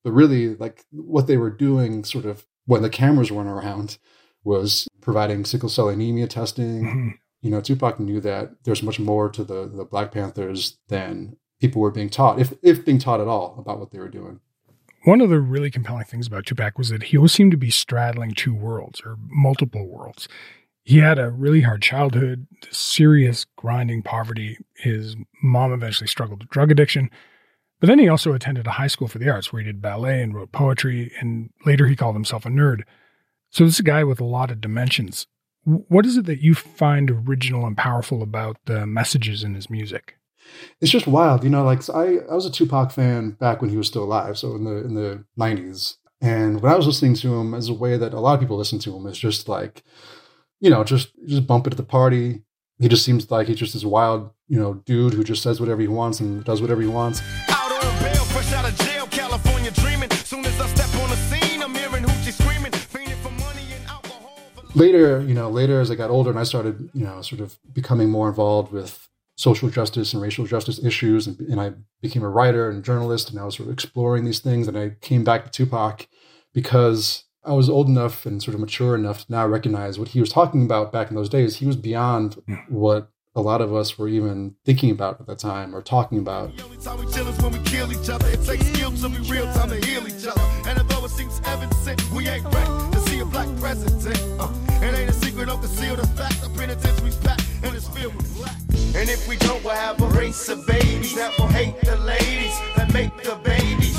but 0.04 0.12
really, 0.12 0.56
like 0.56 0.84
what 0.90 1.26
they 1.26 1.36
were 1.36 1.50
doing, 1.50 2.04
sort 2.04 2.24
of 2.26 2.46
when 2.66 2.82
the 2.82 2.90
cameras 2.90 3.32
weren't 3.32 3.48
around, 3.48 3.98
was 4.44 4.86
providing 5.00 5.44
sickle 5.44 5.68
cell 5.68 5.88
anemia 5.88 6.26
testing, 6.26 6.84
mm-hmm. 6.84 7.08
You 7.42 7.50
know, 7.50 7.60
Tupac 7.60 7.98
knew 7.98 8.20
that 8.20 8.50
there's 8.64 8.82
much 8.82 9.00
more 9.00 9.28
to 9.30 9.44
the 9.44 9.66
the 9.66 9.84
Black 9.84 10.12
Panthers 10.12 10.76
than 10.88 11.36
people 11.60 11.80
were 11.80 11.90
being 11.90 12.08
taught, 12.08 12.40
if 12.40 12.54
if 12.62 12.84
being 12.84 12.98
taught 12.98 13.20
at 13.20 13.28
all 13.28 13.54
about 13.58 13.78
what 13.78 13.90
they 13.90 13.98
were 13.98 14.08
doing. 14.08 14.40
One 15.04 15.20
of 15.20 15.30
the 15.30 15.40
really 15.40 15.70
compelling 15.70 16.04
things 16.04 16.26
about 16.26 16.44
Tupac 16.44 16.76
was 16.76 16.90
that 16.90 17.04
he 17.04 17.16
always 17.16 17.32
seemed 17.32 17.52
to 17.52 17.56
be 17.56 17.70
straddling 17.70 18.32
two 18.32 18.54
worlds 18.54 19.00
or 19.04 19.16
multiple 19.28 19.86
worlds. 19.86 20.28
He 20.82 20.98
had 20.98 21.18
a 21.18 21.30
really 21.30 21.62
hard 21.62 21.82
childhood, 21.82 22.46
serious 22.70 23.46
grinding 23.56 24.02
poverty. 24.02 24.58
His 24.76 25.16
mom 25.42 25.72
eventually 25.72 26.08
struggled 26.08 26.40
with 26.40 26.50
drug 26.50 26.70
addiction. 26.70 27.10
But 27.80 27.86
then 27.86 27.98
he 27.98 28.08
also 28.08 28.34
attended 28.34 28.66
a 28.66 28.72
high 28.72 28.88
school 28.88 29.08
for 29.08 29.18
the 29.18 29.30
arts 29.30 29.52
where 29.52 29.62
he 29.62 29.66
did 29.66 29.80
ballet 29.80 30.20
and 30.20 30.34
wrote 30.34 30.52
poetry, 30.52 31.12
and 31.18 31.50
later 31.64 31.86
he 31.86 31.96
called 31.96 32.14
himself 32.14 32.44
a 32.44 32.50
nerd. 32.50 32.82
So 33.48 33.64
this 33.64 33.74
is 33.74 33.80
a 33.80 33.84
guy 33.84 34.04
with 34.04 34.20
a 34.20 34.24
lot 34.24 34.50
of 34.50 34.60
dimensions. 34.60 35.26
What 35.64 36.04
is 36.04 36.18
it 36.18 36.26
that 36.26 36.42
you 36.42 36.54
find 36.54 37.10
original 37.10 37.66
and 37.66 37.76
powerful 37.76 38.22
about 38.22 38.58
the 38.66 38.86
messages 38.86 39.42
in 39.42 39.54
his 39.54 39.70
music? 39.70 40.16
It's 40.80 40.90
just 40.90 41.06
wild, 41.06 41.44
you 41.44 41.50
know. 41.50 41.64
Like 41.64 41.88
I, 41.90 42.18
I 42.30 42.34
was 42.34 42.46
a 42.46 42.50
Tupac 42.50 42.90
fan 42.90 43.32
back 43.32 43.60
when 43.60 43.70
he 43.70 43.76
was 43.76 43.86
still 43.86 44.04
alive, 44.04 44.38
so 44.38 44.54
in 44.54 44.64
the 44.64 44.84
in 44.84 44.94
the 44.94 45.24
nineties. 45.36 45.98
And 46.20 46.60
when 46.60 46.72
I 46.72 46.76
was 46.76 46.86
listening 46.86 47.14
to 47.16 47.34
him, 47.34 47.54
as 47.54 47.68
a 47.68 47.74
way 47.74 47.96
that 47.96 48.12
a 48.12 48.20
lot 48.20 48.34
of 48.34 48.40
people 48.40 48.56
listen 48.56 48.78
to 48.80 48.94
him, 48.94 49.06
is 49.06 49.18
just 49.18 49.48
like, 49.48 49.82
you 50.60 50.70
know, 50.70 50.84
just 50.84 51.10
just 51.26 51.46
bump 51.46 51.66
it 51.66 51.72
at 51.72 51.76
the 51.76 51.82
party. 51.82 52.42
He 52.78 52.88
just 52.88 53.04
seems 53.04 53.30
like 53.30 53.46
he's 53.46 53.58
just 53.58 53.74
this 53.74 53.84
wild, 53.84 54.30
you 54.48 54.58
know, 54.58 54.74
dude 54.86 55.12
who 55.12 55.22
just 55.22 55.42
says 55.42 55.60
whatever 55.60 55.82
he 55.82 55.88
wants 55.88 56.20
and 56.20 56.42
does 56.44 56.62
whatever 56.62 56.80
he 56.80 56.88
wants. 56.88 57.20
Out 57.50 57.70
on 57.72 58.02
bail, 58.02 58.24
fresh 58.24 58.52
out 58.54 58.64
of 58.64 58.74
jail, 58.78 59.06
California 59.06 59.70
dreaming. 59.72 60.10
Soon 60.10 60.46
as 60.46 60.58
I 60.58 60.66
step 60.68 61.02
on 61.02 61.10
the 61.10 61.16
scene, 61.16 61.62
I'm 61.62 61.74
hearing 61.74 62.04
hoochie 62.04 62.32
screaming, 62.32 62.72
fiending 62.72 63.18
for 63.18 63.30
money 63.32 63.66
and 63.74 63.86
alcohol. 63.86 64.40
Later, 64.74 65.20
you 65.20 65.34
know, 65.34 65.50
later 65.50 65.78
as 65.78 65.90
I 65.90 65.94
got 65.94 66.08
older 66.08 66.30
and 66.30 66.38
I 66.38 66.44
started, 66.44 66.88
you 66.94 67.04
know, 67.04 67.20
sort 67.20 67.42
of 67.42 67.58
becoming 67.70 68.08
more 68.08 68.30
involved 68.30 68.72
with 68.72 69.09
social 69.40 69.70
justice 69.70 70.12
and 70.12 70.20
racial 70.20 70.44
justice 70.44 70.78
issues, 70.84 71.26
and, 71.26 71.40
and 71.40 71.58
I 71.58 71.72
became 72.02 72.22
a 72.22 72.28
writer 72.28 72.68
and 72.68 72.84
journalist, 72.84 73.30
and 73.30 73.40
I 73.40 73.44
was 73.44 73.56
sort 73.56 73.68
of 73.68 73.72
exploring 73.72 74.26
these 74.26 74.40
things, 74.40 74.68
and 74.68 74.76
I 74.76 74.90
came 75.00 75.24
back 75.24 75.46
to 75.46 75.50
Tupac 75.50 76.06
because 76.52 77.24
I 77.42 77.54
was 77.54 77.70
old 77.70 77.88
enough 77.88 78.26
and 78.26 78.42
sort 78.42 78.54
of 78.54 78.60
mature 78.60 78.94
enough 78.94 79.24
to 79.24 79.32
now 79.32 79.46
recognize 79.46 79.98
what 79.98 80.08
he 80.08 80.20
was 80.20 80.30
talking 80.30 80.62
about 80.62 80.92
back 80.92 81.08
in 81.08 81.16
those 81.16 81.30
days. 81.30 81.56
He 81.56 81.66
was 81.66 81.76
beyond 81.76 82.42
what 82.68 83.10
a 83.34 83.40
lot 83.40 83.62
of 83.62 83.74
us 83.74 83.96
were 83.96 84.08
even 84.08 84.56
thinking 84.66 84.90
about 84.90 85.18
at 85.20 85.26
the 85.26 85.36
time 85.36 85.74
or 85.74 85.80
talking 85.80 86.18
about. 86.18 86.54
The 86.58 86.64
only 86.64 86.76
time 86.76 86.98
we 86.98 87.10
chill 87.10 87.26
is 87.26 87.40
when 87.40 87.52
we 87.52 87.60
kill 87.60 87.90
each 87.92 88.10
other. 88.10 88.28
It 88.28 88.44
takes 88.44 88.66
skill 88.66 88.90
to 88.90 89.08
be 89.08 89.20
real 89.20 89.50
time 89.54 89.70
to 89.70 89.86
heal 89.86 90.06
each 90.06 90.26
other. 90.26 90.42
And 90.68 90.78
although 90.80 91.06
it 91.06 91.12
seems 91.12 91.40
evident, 91.46 92.12
we 92.12 92.28
ain't 92.28 92.44
ready 92.44 92.92
to 92.92 93.00
see 93.08 93.20
a 93.20 93.24
black 93.24 93.48
president. 93.58 94.04
Uh, 94.38 94.52
it 94.84 94.94
ain't 94.94 95.08
a 95.08 95.14
secret, 95.14 95.46
don't 95.46 95.60
conceal 95.60 95.96
the 95.96 96.06
fact. 96.08 96.42
The 96.42 96.50
penitentiary's 96.50 97.16
packed 97.16 97.49
if 99.10 99.26
we 99.28 99.36
don't, 99.36 99.62
we'll 99.64 99.74
have 99.74 100.00
a 100.00 100.06
race 100.08 100.48
of 100.48 100.66
babies 100.66 101.14
that 101.16 101.36
will 101.38 101.48
hate 101.48 101.80
the 101.82 101.96
ladies 101.98 102.56
that 102.76 102.92
make 102.92 103.14
the 103.22 103.34
babies. 103.42 103.96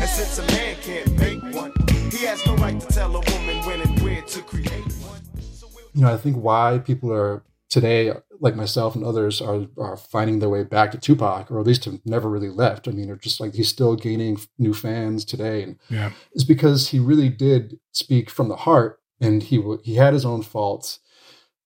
And 0.00 0.08
since 0.08 0.38
a 0.38 0.46
man 0.52 0.76
can't 0.82 1.18
make 1.18 1.54
one, 1.54 1.72
he 2.10 2.26
has 2.26 2.44
no 2.46 2.54
right 2.56 2.78
to 2.80 2.86
tell 2.88 3.16
a 3.16 3.20
woman 3.20 3.64
when 3.66 3.80
and 3.80 4.00
where 4.02 4.22
to 4.22 4.42
create 4.42 4.84
one. 5.02 5.20
You 5.94 6.02
know, 6.02 6.12
I 6.12 6.16
think 6.18 6.36
why 6.36 6.78
people 6.84 7.12
are 7.12 7.42
today, 7.68 8.12
like 8.40 8.54
myself 8.56 8.94
and 8.94 9.04
others, 9.04 9.40
are 9.40 9.66
are 9.78 9.96
finding 9.96 10.38
their 10.40 10.48
way 10.48 10.62
back 10.64 10.90
to 10.92 10.98
Tupac, 10.98 11.50
or 11.50 11.58
at 11.60 11.66
least 11.66 11.84
have 11.86 12.00
never 12.04 12.28
really 12.28 12.48
left. 12.48 12.86
I 12.86 12.90
mean, 12.92 13.06
they're 13.06 13.16
just 13.16 13.40
like 13.40 13.54
he's 13.54 13.68
still 13.68 13.96
gaining 13.96 14.38
new 14.58 14.74
fans 14.74 15.24
today, 15.24 15.62
and 15.62 15.78
Yeah. 15.88 16.12
is 16.32 16.44
because 16.44 16.88
he 16.88 16.98
really 16.98 17.28
did 17.28 17.78
speak 17.92 18.28
from 18.30 18.48
the 18.48 18.56
heart, 18.56 19.00
and 19.20 19.42
he 19.42 19.56
w- 19.56 19.80
he 19.82 19.94
had 19.94 20.12
his 20.14 20.24
own 20.24 20.42
faults, 20.42 21.00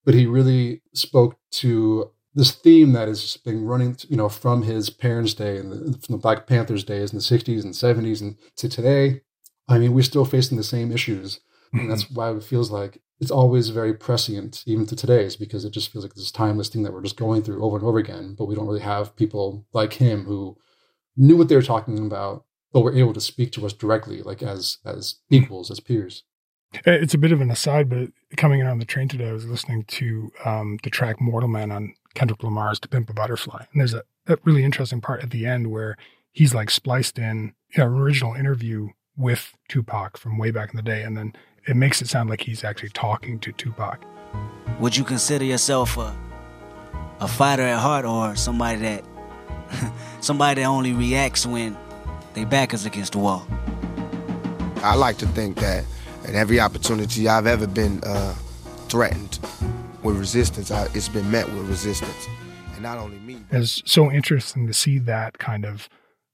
but 0.04 0.14
he 0.14 0.26
really 0.26 0.82
spoke 0.94 1.36
to 1.52 2.10
this 2.34 2.52
theme 2.52 2.92
that 2.92 3.08
has 3.08 3.36
been 3.38 3.64
running, 3.64 3.96
you 4.08 4.16
know, 4.16 4.28
from 4.28 4.62
his 4.62 4.90
parents' 4.90 5.34
day 5.34 5.56
and 5.56 5.70
the, 5.70 5.98
from 5.98 6.14
the 6.14 6.20
Black 6.20 6.46
Panthers 6.46 6.84
days 6.84 7.12
in 7.12 7.18
the 7.18 7.22
'60s 7.22 7.62
and 7.62 7.74
'70s, 7.74 8.20
and 8.20 8.36
to 8.56 8.68
today. 8.68 9.22
I 9.66 9.78
mean, 9.78 9.94
we're 9.94 10.02
still 10.02 10.26
facing 10.26 10.58
the 10.58 10.64
same 10.64 10.92
issues, 10.92 11.40
and 11.72 11.90
that's 11.90 12.10
why 12.10 12.30
it 12.30 12.42
feels 12.42 12.70
like 12.70 13.00
it's 13.20 13.30
always 13.30 13.70
very 13.70 13.94
prescient, 13.94 14.62
even 14.66 14.84
to 14.86 14.96
today's, 14.96 15.36
because 15.36 15.64
it 15.64 15.70
just 15.70 15.90
feels 15.90 16.04
like 16.04 16.14
this 16.14 16.30
timeless 16.30 16.68
thing 16.68 16.82
that 16.82 16.92
we're 16.92 17.02
just 17.02 17.16
going 17.16 17.42
through 17.42 17.64
over 17.64 17.76
and 17.76 17.86
over 17.86 17.98
again. 17.98 18.34
But 18.36 18.46
we 18.46 18.54
don't 18.54 18.66
really 18.66 18.80
have 18.80 19.16
people 19.16 19.66
like 19.72 19.94
him 19.94 20.24
who 20.24 20.58
knew 21.16 21.36
what 21.36 21.48
they 21.48 21.56
were 21.56 21.62
talking 21.62 21.98
about, 22.04 22.44
but 22.72 22.80
were 22.80 22.94
able 22.94 23.14
to 23.14 23.20
speak 23.20 23.52
to 23.52 23.64
us 23.64 23.72
directly, 23.72 24.22
like 24.22 24.42
as 24.42 24.78
as 24.84 25.16
equals, 25.30 25.70
as 25.70 25.80
peers. 25.80 26.24
It's 26.84 27.14
a 27.14 27.18
bit 27.18 27.32
of 27.32 27.40
an 27.40 27.52
aside, 27.52 27.88
but 27.88 28.10
coming 28.36 28.60
in 28.60 28.66
on 28.66 28.80
the 28.80 28.84
train 28.84 29.08
today, 29.08 29.28
I 29.28 29.32
was 29.32 29.46
listening 29.46 29.84
to 29.84 30.32
um, 30.44 30.78
the 30.82 30.90
track 30.90 31.20
Mortal 31.20 31.48
Man 31.48 31.70
on 31.70 31.94
Kendrick 32.14 32.42
Lamar's 32.42 32.80
To 32.80 32.88
Pimp 32.88 33.10
a 33.10 33.12
Butterfly. 33.12 33.64
And 33.72 33.80
there's 33.80 33.94
a, 33.94 34.02
a 34.26 34.38
really 34.44 34.64
interesting 34.64 35.00
part 35.00 35.22
at 35.22 35.30
the 35.30 35.46
end 35.46 35.70
where 35.70 35.96
he's 36.32 36.54
like 36.54 36.70
spliced 36.70 37.18
in 37.18 37.54
an 37.74 37.82
original 37.82 38.34
interview 38.34 38.88
with 39.16 39.52
Tupac 39.68 40.16
from 40.16 40.38
way 40.38 40.50
back 40.50 40.70
in 40.70 40.76
the 40.76 40.82
day. 40.82 41.02
And 41.02 41.16
then 41.16 41.34
it 41.66 41.76
makes 41.76 42.02
it 42.02 42.08
sound 42.08 42.30
like 42.30 42.42
he's 42.42 42.64
actually 42.64 42.90
talking 42.90 43.38
to 43.40 43.52
Tupac. 43.52 44.04
Would 44.80 44.96
you 44.96 45.04
consider 45.04 45.44
yourself 45.44 45.96
a 45.96 46.16
a 47.20 47.28
fighter 47.28 47.62
at 47.62 47.78
heart 47.78 48.04
or 48.04 48.34
somebody 48.36 48.80
that 48.80 49.04
somebody 50.20 50.60
that 50.60 50.66
only 50.66 50.92
reacts 50.92 51.46
when 51.46 51.76
they 52.34 52.44
back 52.44 52.74
is 52.74 52.86
against 52.86 53.12
the 53.12 53.18
wall? 53.18 53.46
I 54.82 54.94
like 54.96 55.16
to 55.18 55.26
think 55.28 55.56
that 55.58 55.84
at 56.24 56.34
every 56.34 56.60
opportunity 56.60 57.28
I've 57.28 57.46
ever 57.46 57.66
been 57.66 58.02
uh, 58.04 58.34
threatened 58.88 59.38
with 60.04 60.16
resistance, 60.18 60.70
I, 60.70 60.84
it's 60.94 61.08
been 61.08 61.28
met 61.30 61.46
with 61.46 61.68
resistance. 61.68 62.28
And 62.74 62.82
not 62.82 62.98
only 62.98 63.18
me, 63.18 63.38
It's 63.50 63.82
so 63.86 64.10
interesting 64.10 64.66
to 64.66 64.74
see 64.74 64.98
that 65.00 65.38
kind 65.38 65.64
of 65.64 65.88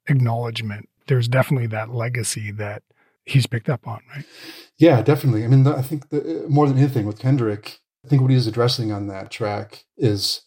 acknowledgement. 0.09 0.89
There's 1.07 1.29
definitely 1.29 1.69
that 1.69 1.91
legacy 1.91 2.51
that 2.53 2.83
he's 3.25 3.47
picked 3.47 3.69
up 3.69 3.87
on, 3.87 4.01
right? 4.15 4.25
Yeah, 4.79 5.03
definitely. 5.03 5.45
I 5.45 5.49
mean, 5.49 5.63
the, 5.63 5.77
I 5.77 5.83
think 5.83 6.09
the, 6.09 6.45
more 6.49 6.67
than 6.67 6.79
anything 6.79 7.07
with 7.07 7.19
Kendrick, 7.19 7.81
I 8.05 8.09
think 8.09 8.23
what 8.23 8.31
he's 8.31 8.47
addressing 8.47 8.91
on 8.91 9.07
that 9.07 9.31
track 9.31 9.85
is 9.97 10.43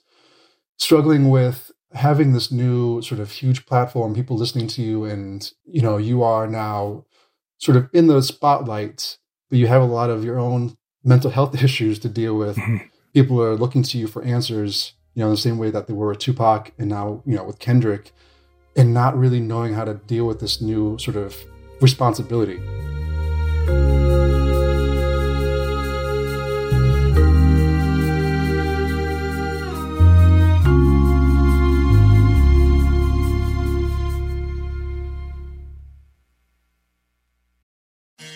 struggling 0.78 1.30
with 1.30 1.72
having 1.94 2.34
this 2.34 2.52
new 2.52 3.02
sort 3.02 3.22
of 3.22 3.32
huge 3.32 3.66
platform, 3.66 4.16
people 4.16 4.36
listening 4.36 4.68
to 4.68 4.82
you, 4.82 5.06
and 5.06 5.52
you 5.66 5.82
know, 5.82 5.98
you 5.98 6.24
are 6.24 6.48
now 6.48 7.06
sort 7.60 7.78
of 7.78 7.90
in 7.94 8.08
the 8.08 8.22
spotlight, 8.22 9.18
but 9.50 9.60
you 9.60 9.68
have 9.68 9.82
a 9.82 9.86
lot 9.86 10.10
of 10.10 10.24
your 10.24 10.40
own 10.40 10.76
mental 11.04 11.30
health 11.30 11.56
issues 11.64 12.00
to 12.00 12.10
deal 12.10 12.36
with. 12.36 12.58
Mm-hmm. 12.58 12.88
People 13.14 13.40
are 13.42 13.56
looking 13.56 13.84
to 13.84 13.98
you 14.00 14.08
for 14.08 14.24
answers, 14.24 14.94
you 15.14 15.24
know, 15.24 15.30
the 15.30 15.38
same 15.38 15.60
way 15.60 15.70
that 15.70 15.86
they 15.86 15.94
were 15.94 16.10
with 16.10 16.18
Tupac 16.18 16.72
and 16.80 16.90
now, 16.90 17.22
you 17.28 17.36
know, 17.36 17.44
with 17.44 17.60
Kendrick, 17.60 18.12
and 18.76 18.92
not 18.92 19.16
really 19.16 19.40
knowing 19.40 19.76
how 19.76 19.86
to 19.86 19.94
deal 19.94 20.26
with 20.26 20.40
this 20.40 20.60
new 20.60 20.98
sort 20.98 21.16
of 21.16 21.38
responsibility. 21.80 22.60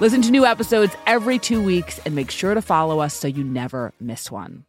Listen 0.00 0.22
to 0.22 0.30
new 0.30 0.46
episodes 0.46 0.96
every 1.06 1.38
two 1.38 1.62
weeks 1.62 2.00
and 2.06 2.14
make 2.14 2.30
sure 2.30 2.54
to 2.54 2.62
follow 2.62 3.00
us 3.00 3.12
so 3.12 3.28
you 3.28 3.44
never 3.44 3.92
miss 4.00 4.30
one. 4.30 4.64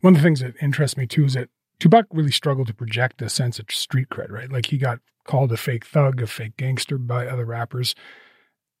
One 0.00 0.14
of 0.14 0.18
the 0.18 0.24
things 0.24 0.40
that 0.40 0.56
interests 0.60 0.96
me 0.96 1.06
too 1.06 1.26
is 1.26 1.34
that 1.34 1.50
Tupac 1.78 2.06
really 2.10 2.32
struggled 2.32 2.66
to 2.66 2.74
project 2.74 3.22
a 3.22 3.28
sense 3.28 3.60
of 3.60 3.70
street 3.70 4.08
cred, 4.08 4.28
right? 4.28 4.50
Like 4.50 4.66
he 4.66 4.76
got 4.76 4.98
called 5.24 5.52
a 5.52 5.56
fake 5.56 5.86
thug, 5.86 6.20
a 6.20 6.26
fake 6.26 6.56
gangster 6.56 6.98
by 6.98 7.28
other 7.28 7.44
rappers. 7.44 7.94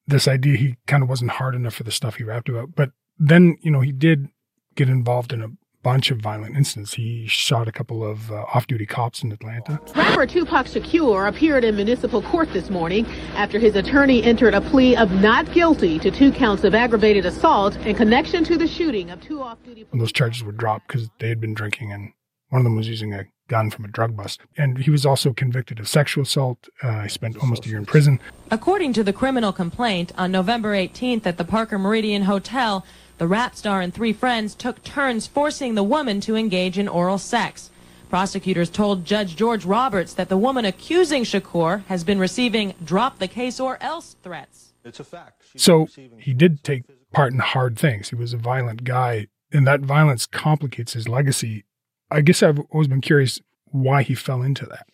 This 0.08 0.26
idea 0.26 0.56
he 0.56 0.74
kind 0.88 1.04
of 1.04 1.08
wasn't 1.08 1.30
hard 1.30 1.54
enough 1.54 1.74
for 1.74 1.84
the 1.84 1.92
stuff 1.92 2.16
he 2.16 2.24
rapped 2.24 2.48
about. 2.48 2.74
But 2.74 2.90
then, 3.16 3.56
you 3.62 3.70
know, 3.70 3.80
he 3.80 3.92
did 3.92 4.26
get 4.74 4.88
involved 4.88 5.32
in 5.32 5.40
a 5.40 5.50
bunch 5.82 6.10
of 6.10 6.18
violent 6.18 6.56
incidents. 6.56 6.94
He 6.94 7.26
shot 7.26 7.68
a 7.68 7.72
couple 7.72 8.04
of 8.04 8.30
uh, 8.30 8.44
off 8.54 8.66
duty 8.66 8.86
cops 8.86 9.22
in 9.22 9.32
Atlanta. 9.32 9.80
Rapper 9.94 10.26
Tupac 10.26 10.66
Shakur 10.66 11.28
appeared 11.28 11.64
in 11.64 11.76
municipal 11.76 12.22
court 12.22 12.52
this 12.52 12.70
morning 12.70 13.06
after 13.34 13.58
his 13.58 13.76
attorney 13.76 14.22
entered 14.22 14.54
a 14.54 14.60
plea 14.60 14.96
of 14.96 15.10
not 15.12 15.50
guilty 15.52 15.98
to 15.98 16.10
two 16.10 16.32
counts 16.32 16.64
of 16.64 16.74
aggravated 16.74 17.24
assault 17.24 17.76
in 17.78 17.96
connection 17.96 18.44
to 18.44 18.58
the 18.58 18.66
shooting 18.66 19.10
of 19.10 19.20
two 19.20 19.42
off-duty 19.42 19.86
And 19.92 20.00
those 20.00 20.12
charges 20.12 20.42
were 20.42 20.52
dropped 20.52 20.88
because 20.88 21.08
they 21.18 21.28
had 21.28 21.40
been 21.40 21.54
drinking 21.54 21.92
and 21.92 22.12
one 22.50 22.60
of 22.60 22.64
them 22.64 22.76
was 22.76 22.88
using 22.88 23.14
a 23.14 23.24
gun 23.48 23.70
from 23.70 23.84
a 23.84 23.88
drug 23.88 24.16
bust. 24.16 24.40
And 24.56 24.78
he 24.78 24.90
was 24.90 25.06
also 25.06 25.32
convicted 25.32 25.80
of 25.80 25.88
sexual 25.88 26.22
assault. 26.22 26.68
Uh, 26.82 27.02
he 27.02 27.08
spent 27.08 27.36
almost 27.38 27.66
a 27.66 27.68
year 27.68 27.78
in 27.78 27.86
prison. 27.86 28.20
According 28.50 28.92
to 28.94 29.04
the 29.04 29.12
criminal 29.12 29.52
complaint, 29.52 30.12
on 30.16 30.32
November 30.32 30.72
18th 30.74 31.26
at 31.26 31.36
the 31.36 31.44
Parker 31.44 31.78
Meridien 31.78 32.24
Hotel, 32.24 32.84
the 33.20 33.28
rap 33.28 33.54
star 33.54 33.82
and 33.82 33.92
three 33.92 34.14
friends 34.14 34.54
took 34.54 34.82
turns 34.82 35.26
forcing 35.26 35.74
the 35.74 35.82
woman 35.82 36.22
to 36.22 36.36
engage 36.36 36.78
in 36.78 36.88
oral 36.88 37.18
sex. 37.18 37.68
Prosecutors 38.08 38.70
told 38.70 39.04
Judge 39.04 39.36
George 39.36 39.66
Roberts 39.66 40.14
that 40.14 40.30
the 40.30 40.38
woman 40.38 40.64
accusing 40.64 41.24
Shakur 41.24 41.84
has 41.84 42.02
been 42.02 42.18
receiving 42.18 42.72
drop 42.82 43.18
the 43.18 43.28
case 43.28 43.60
or 43.60 43.76
else 43.82 44.16
threats. 44.22 44.72
It's 44.86 45.00
a 45.00 45.04
fact. 45.04 45.42
So 45.54 45.86
he 46.18 46.32
did 46.32 46.64
take 46.64 46.84
part 47.12 47.34
in 47.34 47.40
hard 47.40 47.78
things. 47.78 48.08
He 48.08 48.14
was 48.14 48.32
a 48.32 48.38
violent 48.38 48.84
guy, 48.84 49.26
and 49.52 49.66
that 49.66 49.80
violence 49.80 50.24
complicates 50.24 50.94
his 50.94 51.06
legacy. 51.06 51.66
I 52.10 52.22
guess 52.22 52.42
I've 52.42 52.60
always 52.70 52.88
been 52.88 53.02
curious 53.02 53.38
why 53.66 54.02
he 54.02 54.14
fell 54.14 54.40
into 54.40 54.64
that. 54.64 54.86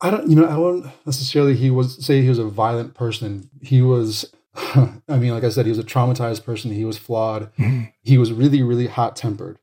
I 0.00 0.10
don't, 0.10 0.30
you 0.30 0.36
know, 0.36 0.46
I 0.46 0.56
won't 0.56 0.86
necessarily 1.04 1.56
he 1.56 1.70
was 1.70 2.06
say 2.06 2.22
he 2.22 2.28
was 2.28 2.38
a 2.38 2.44
violent 2.44 2.94
person. 2.94 3.50
He 3.60 3.82
was, 3.82 4.32
I 5.08 5.18
mean, 5.18 5.32
like 5.32 5.44
I 5.44 5.50
said, 5.50 5.66
he 5.66 5.70
was 5.70 5.78
a 5.78 5.84
traumatized 5.84 6.44
person. 6.44 6.72
He 6.72 6.84
was 6.84 6.98
flawed. 6.98 7.54
Mm-hmm. 7.56 7.84
He 8.02 8.18
was 8.18 8.32
really, 8.32 8.62
really 8.62 8.86
hot 8.86 9.16
tempered. 9.16 9.58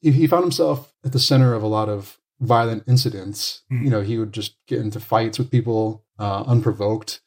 He, 0.00 0.12
he 0.12 0.26
found 0.26 0.44
himself 0.44 0.92
at 1.04 1.12
the 1.12 1.18
center 1.18 1.54
of 1.54 1.62
a 1.62 1.68
lot 1.68 1.88
of 1.88 2.18
violent 2.40 2.84
incidents. 2.86 3.62
Mm-hmm. 3.72 3.84
You 3.84 3.90
know, 3.90 4.00
he 4.02 4.18
would 4.18 4.32
just 4.32 4.56
get 4.66 4.80
into 4.80 5.00
fights 5.00 5.38
with 5.38 5.50
people 5.50 6.04
uh, 6.18 6.44
unprovoked. 6.46 7.20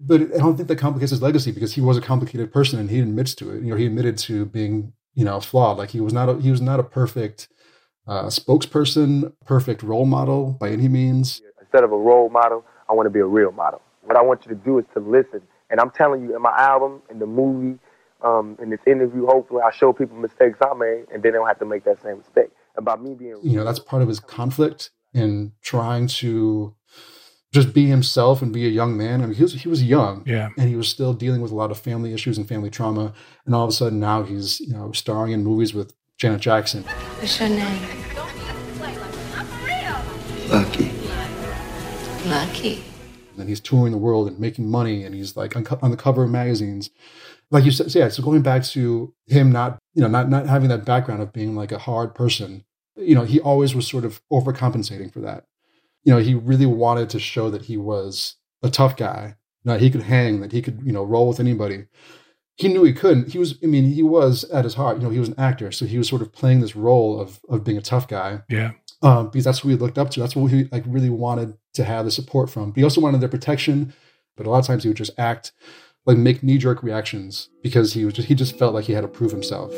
But 0.00 0.22
I 0.22 0.38
don't 0.38 0.56
think 0.56 0.68
that 0.68 0.76
complicates 0.76 1.10
his 1.10 1.22
legacy 1.22 1.52
because 1.52 1.74
he 1.74 1.80
was 1.80 1.98
a 1.98 2.00
complicated 2.00 2.52
person 2.52 2.78
and 2.78 2.90
he 2.90 3.00
admits 3.00 3.34
to 3.36 3.50
it. 3.50 3.62
You 3.62 3.70
know, 3.70 3.76
he 3.76 3.86
admitted 3.86 4.16
to 4.18 4.46
being, 4.46 4.94
you 5.14 5.24
know, 5.24 5.40
flawed. 5.40 5.76
Like 5.76 5.90
he 5.90 6.00
was 6.00 6.12
not 6.12 6.28
a, 6.28 6.40
he 6.40 6.50
was 6.50 6.62
not 6.62 6.80
a 6.80 6.82
perfect 6.82 7.48
uh, 8.08 8.24
spokesperson, 8.24 9.32
perfect 9.44 9.82
role 9.82 10.06
model 10.06 10.56
by 10.58 10.70
any 10.70 10.88
means. 10.88 11.42
Instead 11.60 11.84
of 11.84 11.92
a 11.92 11.96
role 11.96 12.30
model, 12.30 12.64
I 12.88 12.94
want 12.94 13.06
to 13.06 13.10
be 13.10 13.20
a 13.20 13.26
real 13.26 13.52
model. 13.52 13.82
What 14.02 14.16
I 14.16 14.22
want 14.22 14.44
you 14.46 14.54
to 14.54 14.60
do 14.64 14.78
is 14.78 14.84
to 14.94 15.00
listen. 15.00 15.42
And 15.70 15.80
I'm 15.80 15.90
telling 15.90 16.22
you, 16.22 16.34
in 16.36 16.42
my 16.42 16.56
album, 16.58 17.02
in 17.10 17.18
the 17.18 17.26
movie, 17.26 17.78
um, 18.22 18.56
in 18.60 18.70
this 18.70 18.80
interview, 18.86 19.26
hopefully, 19.26 19.62
I 19.64 19.70
show 19.70 19.92
people 19.92 20.16
mistakes 20.16 20.58
I 20.60 20.74
made, 20.74 21.04
and 21.12 21.22
then 21.22 21.32
they 21.32 21.38
don't 21.38 21.46
have 21.46 21.58
to 21.60 21.64
make 21.64 21.84
that 21.84 22.02
same 22.02 22.18
mistake. 22.18 22.50
About 22.76 23.02
me 23.02 23.14
being, 23.14 23.38
You 23.42 23.56
know, 23.56 23.64
that's 23.64 23.78
part 23.80 24.00
of 24.02 24.08
his 24.08 24.20
conflict 24.20 24.90
in 25.12 25.52
trying 25.62 26.06
to 26.06 26.74
just 27.52 27.74
be 27.74 27.86
himself 27.86 28.42
and 28.42 28.52
be 28.52 28.64
a 28.64 28.68
young 28.70 28.96
man. 28.96 29.22
I 29.22 29.26
mean, 29.26 29.34
he 29.34 29.42
was 29.42 29.54
he 29.54 29.68
was 29.68 29.82
young, 29.82 30.22
Yeah. 30.26 30.48
and 30.56 30.68
he 30.68 30.76
was 30.76 30.88
still 30.88 31.12
dealing 31.12 31.40
with 31.40 31.50
a 31.50 31.54
lot 31.56 31.70
of 31.72 31.78
family 31.78 32.14
issues 32.14 32.38
and 32.38 32.46
family 32.48 32.70
trauma. 32.70 33.12
And 33.44 33.54
all 33.54 33.64
of 33.64 33.70
a 33.70 33.72
sudden, 33.72 33.98
now 33.98 34.22
he's 34.22 34.60
you 34.60 34.72
know 34.72 34.92
starring 34.92 35.32
in 35.32 35.42
movies 35.42 35.74
with 35.74 35.92
Janet 36.16 36.40
Jackson. 36.40 36.84
What's 36.84 37.40
your 37.40 37.48
name? 37.48 37.82
Lucky. 40.48 40.92
Lucky. 42.26 42.89
And 43.38 43.48
he's 43.48 43.60
touring 43.60 43.92
the 43.92 43.98
world 43.98 44.28
and 44.28 44.38
making 44.38 44.68
money 44.68 45.04
and 45.04 45.14
he's 45.14 45.36
like 45.36 45.56
on, 45.56 45.66
on 45.82 45.90
the 45.90 45.96
cover 45.96 46.24
of 46.24 46.30
magazines. 46.30 46.90
Like 47.50 47.64
you 47.64 47.70
said 47.70 47.94
yeah 47.94 48.08
so 48.08 48.22
going 48.22 48.42
back 48.42 48.64
to 48.64 49.12
him 49.26 49.50
not 49.50 49.78
you 49.94 50.02
know 50.02 50.08
not 50.08 50.28
not 50.28 50.46
having 50.46 50.68
that 50.68 50.84
background 50.84 51.22
of 51.22 51.32
being 51.32 51.56
like 51.56 51.72
a 51.72 51.78
hard 51.78 52.14
person 52.14 52.64
you 52.96 53.14
know 53.14 53.24
he 53.24 53.40
always 53.40 53.74
was 53.74 53.86
sort 53.86 54.04
of 54.04 54.20
overcompensating 54.32 55.12
for 55.12 55.20
that. 55.20 55.44
You 56.04 56.12
know 56.12 56.18
he 56.20 56.34
really 56.34 56.66
wanted 56.66 57.10
to 57.10 57.18
show 57.18 57.50
that 57.50 57.62
he 57.62 57.76
was 57.76 58.36
a 58.62 58.70
tough 58.70 58.96
guy 58.96 59.36
that 59.64 59.80
he 59.80 59.90
could 59.90 60.02
hang 60.02 60.40
that 60.40 60.52
he 60.52 60.62
could 60.62 60.80
you 60.84 60.92
know 60.92 61.04
roll 61.04 61.28
with 61.28 61.40
anybody. 61.40 61.86
He 62.56 62.68
knew 62.68 62.84
he 62.84 62.92
couldn't. 62.92 63.32
He 63.32 63.38
was 63.38 63.58
i 63.62 63.66
mean 63.66 63.84
he 63.84 64.02
was 64.02 64.44
at 64.44 64.64
his 64.64 64.74
heart 64.74 64.98
you 64.98 65.02
know 65.02 65.10
he 65.10 65.18
was 65.18 65.28
an 65.28 65.38
actor 65.38 65.72
so 65.72 65.86
he 65.86 65.98
was 65.98 66.08
sort 66.08 66.22
of 66.22 66.32
playing 66.32 66.60
this 66.60 66.76
role 66.76 67.20
of 67.20 67.40
of 67.48 67.64
being 67.64 67.78
a 67.78 67.82
tough 67.82 68.06
guy. 68.06 68.42
Yeah. 68.48 68.72
um, 69.02 69.30
because 69.30 69.44
that's 69.44 69.60
who 69.60 69.70
he 69.70 69.76
looked 69.76 69.98
up 69.98 70.10
to. 70.10 70.20
That's 70.20 70.36
what 70.36 70.50
he 70.52 70.64
like 70.70 70.84
really 70.86 71.10
wanted 71.10 71.54
to 71.74 71.84
have 71.84 72.04
the 72.04 72.10
support 72.10 72.50
from. 72.50 72.70
But 72.70 72.76
he 72.76 72.84
also 72.84 73.00
wanted 73.00 73.20
their 73.20 73.28
protection. 73.28 73.92
But 74.36 74.46
a 74.46 74.50
lot 74.50 74.58
of 74.58 74.66
times 74.66 74.84
he 74.84 74.88
would 74.88 74.96
just 74.96 75.18
act 75.18 75.52
like 76.06 76.16
make 76.16 76.42
knee 76.42 76.58
jerk 76.58 76.82
reactions 76.82 77.50
because 77.62 77.92
he 77.92 78.04
was 78.04 78.14
just 78.14 78.28
he 78.28 78.34
just 78.34 78.58
felt 78.58 78.74
like 78.74 78.86
he 78.86 78.92
had 78.92 79.02
to 79.02 79.08
prove 79.08 79.30
himself. 79.30 79.72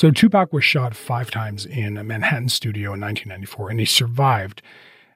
So 0.00 0.10
Tupac 0.10 0.50
was 0.50 0.64
shot 0.64 0.94
five 0.94 1.30
times 1.30 1.66
in 1.66 1.98
a 1.98 2.04
Manhattan 2.04 2.48
studio 2.48 2.94
in 2.94 3.02
1994, 3.02 3.68
and 3.68 3.80
he 3.80 3.84
survived. 3.84 4.62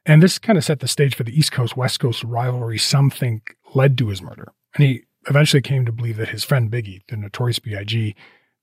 And 0.05 0.23
this 0.23 0.39
kind 0.39 0.59
of 0.59 0.65
set 0.65 0.81
the 0.81 0.89
stage 0.89 1.15
for 1.15 1.23
the 1.23 1.35
East 1.35 1.53
Coast 1.53 1.75
West 1.75 2.01
Coast 2.01 2.23
rivalry 2.23 2.77
some 2.77 3.09
think 3.09 3.57
led 3.75 3.97
to 3.97 4.09
his 4.09 4.21
murder. 4.21 4.53
And 4.75 4.85
he 4.85 5.05
eventually 5.27 5.63
came 5.63 5.87
to 5.87 5.93
believe 5.93 6.19
that 6.19 6.29
his 6.29 6.45
friend 6.45 6.71
Biggie, 6.71 7.01
the 7.09 7.17
notorious 7.17 7.59
B.I.G., 7.59 8.15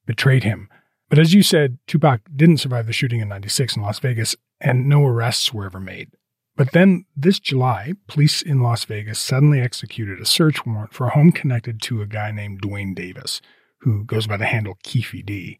betrayed 0.06 0.43
him. 0.43 0.69
But 1.12 1.19
as 1.19 1.34
you 1.34 1.43
said, 1.43 1.78
Tupac 1.88 2.21
didn't 2.34 2.62
survive 2.62 2.88
the 2.88 2.93
shooting 2.93 3.19
in 3.19 3.28
96 3.28 3.76
in 3.76 3.84
Las 3.84 4.00
Vegas, 4.00 4.34
and 4.62 4.88
no 4.88 5.06
arrests 5.06 5.54
were 5.54 5.65
ever 5.65 5.82
made. 5.82 6.12
But 6.56 6.71
then 6.71 7.04
this 7.17 7.38
July, 7.38 7.95
police 8.08 8.41
in 8.41 8.62
Las 8.62 8.86
Vegas 8.86 9.19
suddenly 9.19 9.60
executed 9.60 10.21
a 10.21 10.26
search 10.26 10.65
warrant 10.65 10.93
for 10.93 11.08
a 11.08 11.10
home 11.10 11.34
connected 11.34 11.82
to 11.82 12.02
a 12.02 12.08
guy 12.08 12.32
named 12.32 12.62
Duane 12.62 12.93
Davis, 12.93 13.41
who 13.82 14.06
goes 14.06 14.26
by 14.26 14.38
the 14.38 14.45
handle 14.45 14.78
Keefe 14.84 15.26
D. 15.26 15.60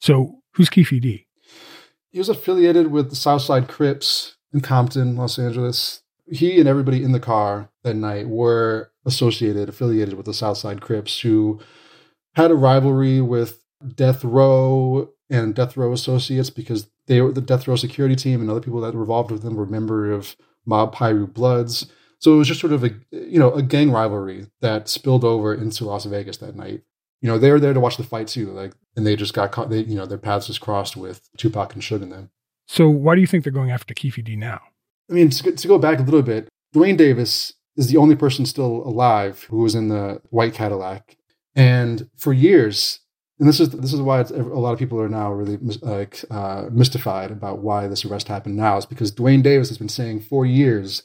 So 0.00 0.42
who's 0.52 0.68
Keefe 0.68 0.90
D? 1.00 1.26
He 2.10 2.18
was 2.18 2.28
affiliated 2.28 2.90
with 2.90 3.08
the 3.08 3.16
Southside 3.16 3.68
Crips 3.68 4.36
in 4.52 4.60
Compton, 4.60 5.16
Los 5.16 5.38
Angeles. 5.38 6.02
He 6.30 6.60
and 6.60 6.68
everybody 6.68 7.02
in 7.02 7.12
the 7.12 7.20
car 7.20 7.70
that 7.84 7.94
night 7.94 8.28
were 8.28 8.92
associated, 9.06 9.70
affiliated 9.70 10.12
with 10.12 10.26
the 10.26 10.34
Southside 10.34 10.82
Crips, 10.82 11.20
who 11.20 11.58
had 12.34 12.50
a 12.50 12.54
rivalry 12.54 13.22
with 13.22 13.59
Death 13.94 14.24
Row 14.24 15.10
and 15.28 15.54
Death 15.54 15.76
Row 15.76 15.92
Associates 15.92 16.50
because 16.50 16.88
they 17.06 17.20
were 17.20 17.32
the 17.32 17.40
Death 17.40 17.66
Row 17.66 17.76
security 17.76 18.16
team 18.16 18.40
and 18.40 18.50
other 18.50 18.60
people 18.60 18.80
that 18.80 18.94
were 18.94 19.02
involved 19.02 19.30
with 19.30 19.42
them 19.42 19.54
were 19.56 19.66
member 19.66 20.12
of 20.12 20.36
Mob 20.66 20.94
Piru 20.94 21.26
Bloods. 21.26 21.86
So 22.18 22.34
it 22.34 22.36
was 22.36 22.48
just 22.48 22.60
sort 22.60 22.72
of 22.72 22.84
a 22.84 22.90
you 23.10 23.38
know 23.38 23.52
a 23.52 23.62
gang 23.62 23.90
rivalry 23.90 24.46
that 24.60 24.88
spilled 24.88 25.24
over 25.24 25.54
into 25.54 25.84
Las 25.84 26.04
Vegas 26.04 26.36
that 26.38 26.56
night. 26.56 26.82
You 27.22 27.28
know 27.28 27.38
they 27.38 27.50
were 27.50 27.60
there 27.60 27.74
to 27.74 27.80
watch 27.80 27.96
the 27.96 28.02
fight 28.02 28.28
too, 28.28 28.50
like, 28.50 28.72
and 28.96 29.06
they 29.06 29.16
just 29.16 29.34
got 29.34 29.52
caught. 29.52 29.70
They 29.70 29.80
you 29.80 29.96
know 29.96 30.06
their 30.06 30.18
paths 30.18 30.46
just 30.46 30.60
crossed 30.60 30.96
with 30.96 31.28
Tupac 31.36 31.72
and 31.74 31.82
Suge 31.82 32.02
and 32.02 32.12
them. 32.12 32.30
So 32.68 32.88
why 32.88 33.14
do 33.14 33.20
you 33.20 33.26
think 33.26 33.44
they're 33.44 33.52
going 33.52 33.70
after 33.70 33.94
Keefe 33.94 34.22
D 34.22 34.36
now? 34.36 34.60
I 35.10 35.14
mean, 35.14 35.30
to, 35.30 35.42
go- 35.42 35.50
to 35.50 35.68
go 35.68 35.78
back 35.78 35.98
a 35.98 36.02
little 36.02 36.22
bit, 36.22 36.48
Duane 36.72 36.96
Davis 36.96 37.54
is 37.76 37.88
the 37.88 37.96
only 37.96 38.14
person 38.14 38.46
still 38.46 38.82
alive 38.86 39.44
who 39.50 39.58
was 39.58 39.74
in 39.74 39.88
the 39.88 40.20
white 40.30 40.54
Cadillac, 40.54 41.16
and 41.56 42.08
for 42.16 42.32
years, 42.32 42.99
and 43.40 43.48
this 43.48 43.58
is 43.58 43.70
this 43.70 43.92
is 43.92 44.00
why 44.00 44.20
it's, 44.20 44.30
a 44.30 44.36
lot 44.36 44.72
of 44.72 44.78
people 44.78 45.00
are 45.00 45.08
now 45.08 45.32
really 45.32 45.56
like 45.82 46.24
uh, 46.30 46.66
mystified 46.70 47.30
about 47.32 47.58
why 47.58 47.88
this 47.88 48.04
arrest 48.04 48.28
happened 48.28 48.56
now. 48.56 48.76
Is 48.76 48.86
because 48.86 49.10
Duane 49.10 49.42
Davis 49.42 49.68
has 49.70 49.78
been 49.78 49.88
saying 49.88 50.20
for 50.20 50.46
years 50.46 51.02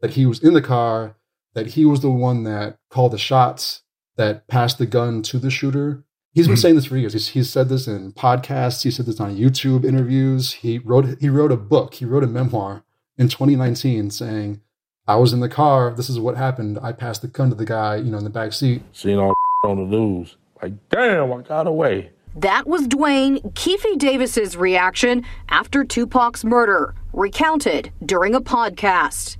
that 0.00 0.12
he 0.12 0.26
was 0.26 0.42
in 0.42 0.54
the 0.54 0.62
car, 0.62 1.14
that 1.54 1.68
he 1.68 1.84
was 1.84 2.00
the 2.00 2.10
one 2.10 2.42
that 2.44 2.78
called 2.90 3.12
the 3.12 3.18
shots, 3.18 3.82
that 4.16 4.48
passed 4.48 4.78
the 4.78 4.86
gun 4.86 5.22
to 5.22 5.38
the 5.38 5.50
shooter. 5.50 6.04
He's 6.32 6.48
been 6.48 6.56
Mhm. 6.56 6.62
saying 6.62 6.74
this 6.74 6.86
for 6.86 6.96
years. 6.96 7.12
He's, 7.12 7.28
he's 7.28 7.48
said 7.50 7.68
this 7.68 7.86
in 7.86 8.12
podcasts. 8.12 8.82
He 8.82 8.90
said 8.90 9.06
this 9.06 9.20
on 9.20 9.36
YouTube 9.36 9.84
interviews. 9.84 10.52
He 10.52 10.78
wrote 10.78 11.20
he 11.20 11.28
wrote 11.28 11.52
a 11.52 11.56
book. 11.56 11.94
He 11.94 12.04
wrote 12.04 12.24
a 12.24 12.26
memoir 12.26 12.82
in 13.16 13.28
2019 13.28 14.10
saying, 14.10 14.60
"I 15.06 15.16
was 15.16 15.32
in 15.32 15.40
the 15.40 15.48
car. 15.48 15.92
This 15.94 16.10
is 16.10 16.18
what 16.18 16.36
happened. 16.36 16.78
I 16.82 16.92
passed 16.92 17.22
the 17.22 17.28
gun 17.28 17.50
to 17.50 17.54
the 17.54 17.64
guy, 17.64 17.96
you 17.96 18.10
know, 18.10 18.18
in 18.18 18.24
the 18.24 18.30
back 18.30 18.52
seat." 18.52 18.82
Seen 18.92 19.18
all 19.18 19.32
on 19.64 19.76
the 19.76 19.84
news. 19.96 20.36
Like, 20.62 20.72
damn, 20.88 21.32
I 21.32 21.42
got 21.42 21.66
away. 21.66 22.10
That 22.36 22.66
was 22.66 22.86
Duane 22.88 23.52
Keefe 23.54 23.86
Davis's 23.98 24.56
reaction 24.56 25.24
after 25.48 25.84
Tupac's 25.84 26.44
murder, 26.44 26.94
recounted 27.12 27.92
during 28.04 28.34
a 28.34 28.40
podcast. 28.40 29.36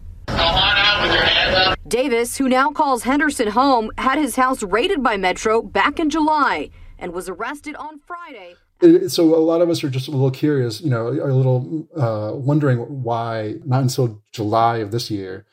Davis, 1.88 2.36
who 2.38 2.48
now 2.48 2.70
calls 2.70 3.02
Henderson 3.02 3.48
home, 3.48 3.90
had 3.98 4.18
his 4.18 4.36
house 4.36 4.62
raided 4.62 5.02
by 5.02 5.16
Metro 5.16 5.60
back 5.62 5.98
in 5.98 6.08
July 6.10 6.70
and 6.98 7.12
was 7.12 7.28
arrested 7.28 7.74
on 7.76 7.98
Friday. 8.00 8.54
It- 8.80 9.10
so 9.10 9.34
a 9.34 9.38
lot 9.38 9.60
of 9.60 9.70
us 9.70 9.82
are 9.84 9.90
just 9.90 10.08
a 10.08 10.10
little 10.10 10.30
curious, 10.30 10.80
you 10.80 10.90
know, 10.90 11.08
a 11.08 11.32
little 11.32 11.88
uh, 11.96 12.32
wondering 12.34 12.78
why 13.02 13.56
not 13.64 13.82
until 13.82 14.22
July 14.32 14.78
of 14.78 14.90
this 14.90 15.10
year 15.10 15.46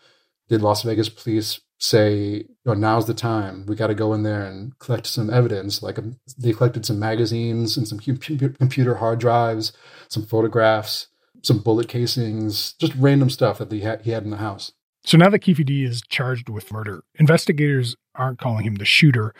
did 0.49 0.61
Las 0.61 0.83
Vegas 0.83 1.09
police 1.09 1.59
say, 1.81 2.15
you 2.15 2.45
know, 2.65 2.73
now's 2.73 3.07
the 3.07 3.13
time. 3.13 3.65
We 3.65 3.75
got 3.75 3.87
to 3.87 3.95
go 3.95 4.13
in 4.13 4.23
there 4.23 4.45
and 4.45 4.77
collect 4.79 5.07
some 5.07 5.29
evidence. 5.29 5.81
Like 5.81 5.97
um, 5.97 6.17
they 6.37 6.53
collected 6.53 6.85
some 6.85 6.99
magazines 6.99 7.75
and 7.75 7.87
some 7.87 7.97
pu- 7.97 8.17
pu- 8.17 8.49
computer 8.49 8.95
hard 8.95 9.19
drives, 9.19 9.73
some 10.07 10.23
photographs, 10.23 11.07
some 11.41 11.59
bullet 11.59 11.87
casings, 11.87 12.73
just 12.73 12.93
random 12.95 13.29
stuff 13.29 13.57
that 13.57 13.71
he 13.71 13.81
had, 13.81 14.03
he 14.03 14.11
had 14.11 14.23
in 14.23 14.29
the 14.29 14.37
house. 14.37 14.71
So 15.03 15.17
now 15.17 15.29
that 15.29 15.39
Keefe 15.39 15.65
D 15.65 15.83
is 15.83 16.03
charged 16.07 16.49
with 16.49 16.71
murder, 16.71 17.03
investigators 17.15 17.95
aren't 18.13 18.37
calling 18.37 18.63
him 18.65 18.75
the 18.75 18.85
shooter, 18.85 19.33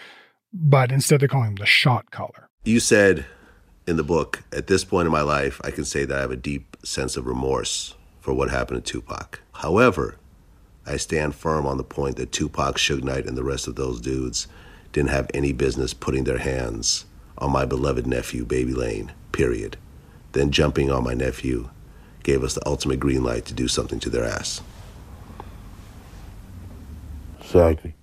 but 0.52 0.92
instead 0.92 1.20
they're 1.20 1.28
calling 1.28 1.50
him 1.50 1.56
the 1.56 1.68
shot 1.68 2.10
caller. 2.10 2.50
You 2.64 2.80
said 2.80 3.26
in 3.86 3.98
the 3.98 4.04
book, 4.04 4.44
at 4.52 4.66
this 4.66 4.84
point 4.84 5.06
in 5.06 5.12
my 5.12 5.22
life, 5.22 5.62
I 5.64 5.70
can 5.70 5.86
say 5.86 6.06
that 6.06 6.18
I 6.18 6.22
have 6.22 6.32
a 6.32 6.36
deep 6.36 6.78
sense 6.84 7.16
of 7.18 7.28
remorse 7.28 7.94
for 8.20 8.34
what 8.34 8.50
happened 8.50 8.84
to 8.84 8.92
Tupac. 8.92 9.42
However, 9.54 10.16
I 10.86 10.98
stand 10.98 11.36
firm 11.36 11.66
on 11.66 11.78
the 11.78 11.84
point 11.84 12.16
that 12.18 12.32
Tupac, 12.32 12.78
Suge 12.78 13.04
Knight, 13.04 13.26
and 13.26 13.38
the 13.38 13.44
rest 13.44 13.68
of 13.68 13.76
those 13.76 14.02
dudes 14.02 14.48
didn't 14.92 15.10
have 15.10 15.30
any 15.34 15.54
business 15.54 15.94
putting 15.94 16.24
their 16.24 16.40
hands 16.40 17.06
on 17.38 17.52
my 17.52 17.66
beloved 17.66 18.06
nephew, 18.06 18.46
Baby 18.46 18.74
Lane, 18.74 19.12
period. 19.32 19.78
Then 20.34 20.52
jumping 20.52 20.92
on 20.92 21.04
my 21.04 21.14
nephew 21.14 21.70
gave 22.24 22.44
us 22.44 22.54
the 22.54 22.68
ultimate 22.68 23.00
green 23.00 23.24
light 23.24 23.46
to 23.46 23.54
do 23.54 23.68
something 23.68 24.00
to 24.00 24.10
their 24.10 24.24
ass. 24.24 24.62
Exactly. 27.40 27.96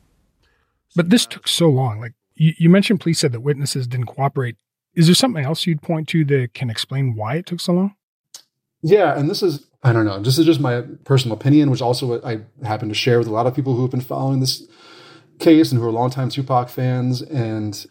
But 0.94 1.10
this 1.10 1.26
took 1.26 1.48
so 1.48 1.68
long. 1.68 2.00
Like 2.00 2.14
you, 2.34 2.52
you 2.58 2.68
mentioned, 2.68 3.00
police 3.00 3.20
said 3.20 3.32
that 3.32 3.40
witnesses 3.40 3.86
didn't 3.86 4.06
cooperate. 4.06 4.56
Is 4.94 5.06
there 5.06 5.14
something 5.14 5.44
else 5.44 5.66
you'd 5.66 5.82
point 5.82 6.08
to 6.08 6.24
that 6.26 6.54
can 6.54 6.70
explain 6.70 7.14
why 7.14 7.36
it 7.36 7.46
took 7.46 7.60
so 7.60 7.72
long? 7.72 7.94
Yeah, 8.82 9.18
and 9.18 9.30
this 9.30 9.42
is 9.42 9.67
I 9.82 9.92
don't 9.92 10.04
know. 10.04 10.20
This 10.20 10.38
is 10.38 10.46
just 10.46 10.60
my 10.60 10.82
personal 11.04 11.36
opinion, 11.36 11.70
which 11.70 11.82
also 11.82 12.20
I 12.22 12.40
happen 12.64 12.88
to 12.88 12.94
share 12.94 13.18
with 13.18 13.28
a 13.28 13.32
lot 13.32 13.46
of 13.46 13.54
people 13.54 13.74
who 13.74 13.82
have 13.82 13.90
been 13.90 14.00
following 14.00 14.40
this 14.40 14.66
case 15.38 15.70
and 15.70 15.80
who 15.80 15.86
are 15.86 15.92
longtime 15.92 16.30
Tupac 16.30 16.68
fans. 16.68 17.22
And 17.22 17.86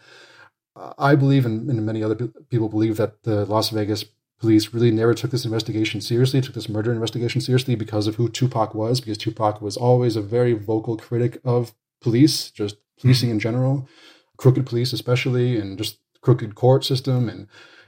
I 0.97 1.15
believe, 1.15 1.45
and, 1.45 1.69
and 1.69 1.85
many 1.85 2.03
other 2.03 2.15
people 2.49 2.67
believe, 2.67 2.97
that 2.97 3.23
the 3.23 3.45
Las 3.45 3.69
Vegas 3.69 4.05
police 4.39 4.73
really 4.73 4.91
never 4.91 5.13
took 5.13 5.31
this 5.31 5.45
investigation 5.45 6.01
seriously, 6.01 6.41
took 6.41 6.55
this 6.55 6.69
murder 6.69 6.91
investigation 6.91 7.41
seriously 7.41 7.75
because 7.75 8.05
of 8.05 8.15
who 8.15 8.29
Tupac 8.29 8.75
was, 8.75 8.99
because 8.99 9.17
Tupac 9.17 9.61
was 9.61 9.77
always 9.77 10.15
a 10.15 10.21
very 10.21 10.53
vocal 10.53 10.97
critic 10.97 11.39
of 11.43 11.73
police, 12.01 12.51
just 12.51 12.75
policing 12.99 13.29
mm-hmm. 13.29 13.35
in 13.35 13.39
general, 13.39 13.89
crooked 14.37 14.65
police 14.65 14.93
especially, 14.93 15.57
and 15.57 15.77
just 15.77 15.99
crooked 16.21 16.53
court 16.53 16.83
system. 16.83 17.29
And 17.29 17.47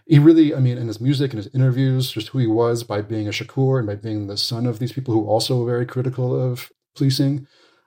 he 0.10 0.18
really, 0.18 0.56
I 0.56 0.60
mean, 0.60 0.80
in 0.80 0.88
his 0.88 1.00
music 1.00 1.32
and 1.32 1.38
his 1.38 1.54
interviews, 1.54 2.12
just 2.12 2.30
who 2.30 2.40
he 2.40 2.48
was 2.48 2.84
by 2.84 3.04
being 3.04 3.28
a 3.28 3.32
Shakur 3.32 3.78
and 3.78 3.86
by 3.86 3.94
being 3.94 4.26
the 4.26 4.38
son 4.38 4.66
of 4.66 4.80
these 4.80 4.92
people 4.92 5.14
who 5.14 5.28
also 5.28 5.60
were 5.60 5.72
very 5.72 5.86
critical 5.86 6.36
of 6.36 6.72
policing. 6.96 7.46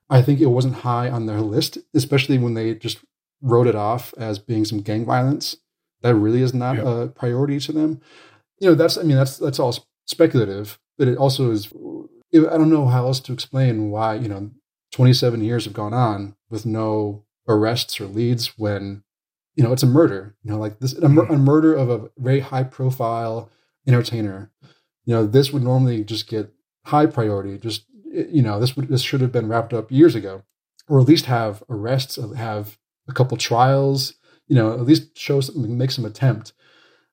I 0.08 0.22
think 0.22 0.40
it 0.40 0.46
wasn't 0.46 0.76
high 0.76 1.10
on 1.10 1.26
their 1.26 1.40
list, 1.40 1.78
especially 1.94 2.38
when 2.38 2.54
they 2.54 2.76
just 2.76 2.98
wrote 3.40 3.66
it 3.66 3.74
off 3.74 4.14
as 4.16 4.38
being 4.38 4.64
some 4.64 4.82
gang 4.82 5.04
violence. 5.04 5.56
That 6.02 6.14
really 6.14 6.42
is 6.42 6.54
not 6.54 6.76
yeah. 6.76 7.02
a 7.02 7.08
priority 7.08 7.58
to 7.58 7.72
them. 7.72 8.00
You 8.60 8.68
know, 8.68 8.74
that's 8.76 8.96
I 8.96 9.02
mean, 9.02 9.16
that's 9.16 9.38
that's 9.38 9.58
all 9.58 9.76
speculative, 10.06 10.78
but 10.96 11.08
it 11.08 11.18
also 11.18 11.50
is. 11.50 11.72
I 12.32 12.56
don't 12.56 12.70
know 12.70 12.86
how 12.86 13.06
else 13.06 13.18
to 13.20 13.32
explain 13.32 13.90
why 13.90 14.14
you 14.14 14.28
know 14.28 14.52
27 14.92 15.42
years 15.42 15.64
have 15.64 15.74
gone 15.74 15.92
on 15.92 16.36
with 16.48 16.66
no 16.66 17.24
arrests 17.48 18.00
or 18.00 18.06
leads 18.06 18.58
when 18.58 19.02
you 19.54 19.62
know 19.62 19.72
it's 19.72 19.82
a 19.82 19.86
murder. 19.86 20.36
You 20.42 20.52
know, 20.52 20.58
like 20.58 20.80
this 20.80 20.94
a, 20.94 21.08
mur- 21.08 21.24
mm-hmm. 21.24 21.34
a 21.34 21.38
murder 21.38 21.74
of 21.74 21.90
a 21.90 22.10
very 22.18 22.40
high 22.40 22.64
profile 22.64 23.50
entertainer. 23.86 24.50
You 25.04 25.14
know, 25.14 25.26
this 25.26 25.52
would 25.52 25.62
normally 25.62 26.04
just 26.04 26.28
get 26.28 26.52
high 26.84 27.06
priority. 27.06 27.58
Just 27.58 27.86
eh, 28.14 28.24
you 28.30 28.42
know, 28.42 28.60
this 28.60 28.76
would 28.76 28.88
this 28.88 29.02
should 29.02 29.20
have 29.20 29.32
been 29.32 29.48
wrapped 29.48 29.72
up 29.72 29.90
years 29.90 30.14
ago, 30.14 30.42
or 30.88 31.00
at 31.00 31.08
least 31.08 31.26
have 31.26 31.62
arrests, 31.68 32.18
uh, 32.18 32.28
have 32.30 32.78
a 33.08 33.12
couple 33.12 33.36
trials. 33.36 34.14
You 34.48 34.56
know, 34.56 34.72
at 34.72 34.80
least 34.80 35.16
show 35.16 35.40
some, 35.40 35.78
make 35.78 35.90
some 35.90 36.04
attempt. 36.04 36.52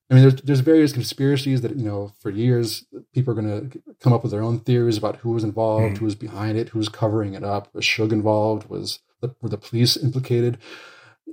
I 0.09 0.15
mean, 0.15 0.23
there's 0.23 0.41
there's 0.41 0.59
various 0.61 0.91
conspiracies 0.91 1.61
that 1.61 1.75
you 1.75 1.85
know 1.85 2.13
for 2.19 2.29
years 2.29 2.85
people 3.13 3.31
are 3.31 3.41
going 3.41 3.69
to 3.69 3.81
come 3.99 4.13
up 4.13 4.23
with 4.23 4.31
their 4.31 4.41
own 4.41 4.59
theories 4.59 4.97
about 4.97 5.17
who 5.17 5.31
was 5.31 5.43
involved, 5.43 5.95
mm. 5.95 5.97
who 5.99 6.05
was 6.05 6.15
behind 6.15 6.57
it, 6.57 6.69
who 6.69 6.79
was 6.79 6.89
covering 6.89 7.35
it 7.35 7.43
up. 7.43 7.73
Was 7.73 7.85
Suge 7.85 8.11
involved? 8.11 8.69
Was 8.69 8.99
the, 9.21 9.35
were 9.41 9.49
the 9.49 9.57
police 9.57 9.97
implicated? 9.97 10.57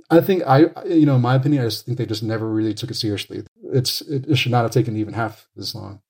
I 0.09 0.21
think 0.21 0.43
I, 0.45 0.69
you 0.85 1.05
know, 1.05 1.15
in 1.15 1.21
my 1.21 1.35
opinion, 1.35 1.63
I 1.63 1.67
just 1.67 1.85
think 1.85 1.97
they 1.97 2.05
just 2.05 2.23
never 2.23 2.47
really 2.49 2.73
took 2.73 2.91
it 2.91 2.95
seriously. 2.95 3.43
It's 3.73 4.01
it, 4.01 4.25
it 4.27 4.35
should 4.37 4.51
not 4.51 4.63
have 4.63 4.71
taken 4.71 4.95
even 4.95 5.13
half 5.13 5.47
this 5.55 5.75
long. 5.75 6.01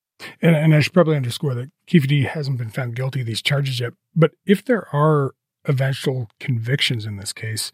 And, 0.41 0.55
and 0.55 0.75
I 0.75 0.79
should 0.79 0.93
probably 0.93 1.15
underscore 1.15 1.53
that 1.55 1.71
Keefe 1.85 2.09
hasn't 2.27 2.57
been 2.57 2.69
found 2.69 2.95
guilty 2.95 3.21
of 3.21 3.27
these 3.27 3.41
charges 3.41 3.79
yet. 3.79 3.93
But 4.15 4.31
if 4.45 4.65
there 4.65 4.87
are 4.93 5.33
eventual 5.65 6.29
convictions 6.39 7.05
in 7.05 7.17
this 7.17 7.33
case, 7.33 7.71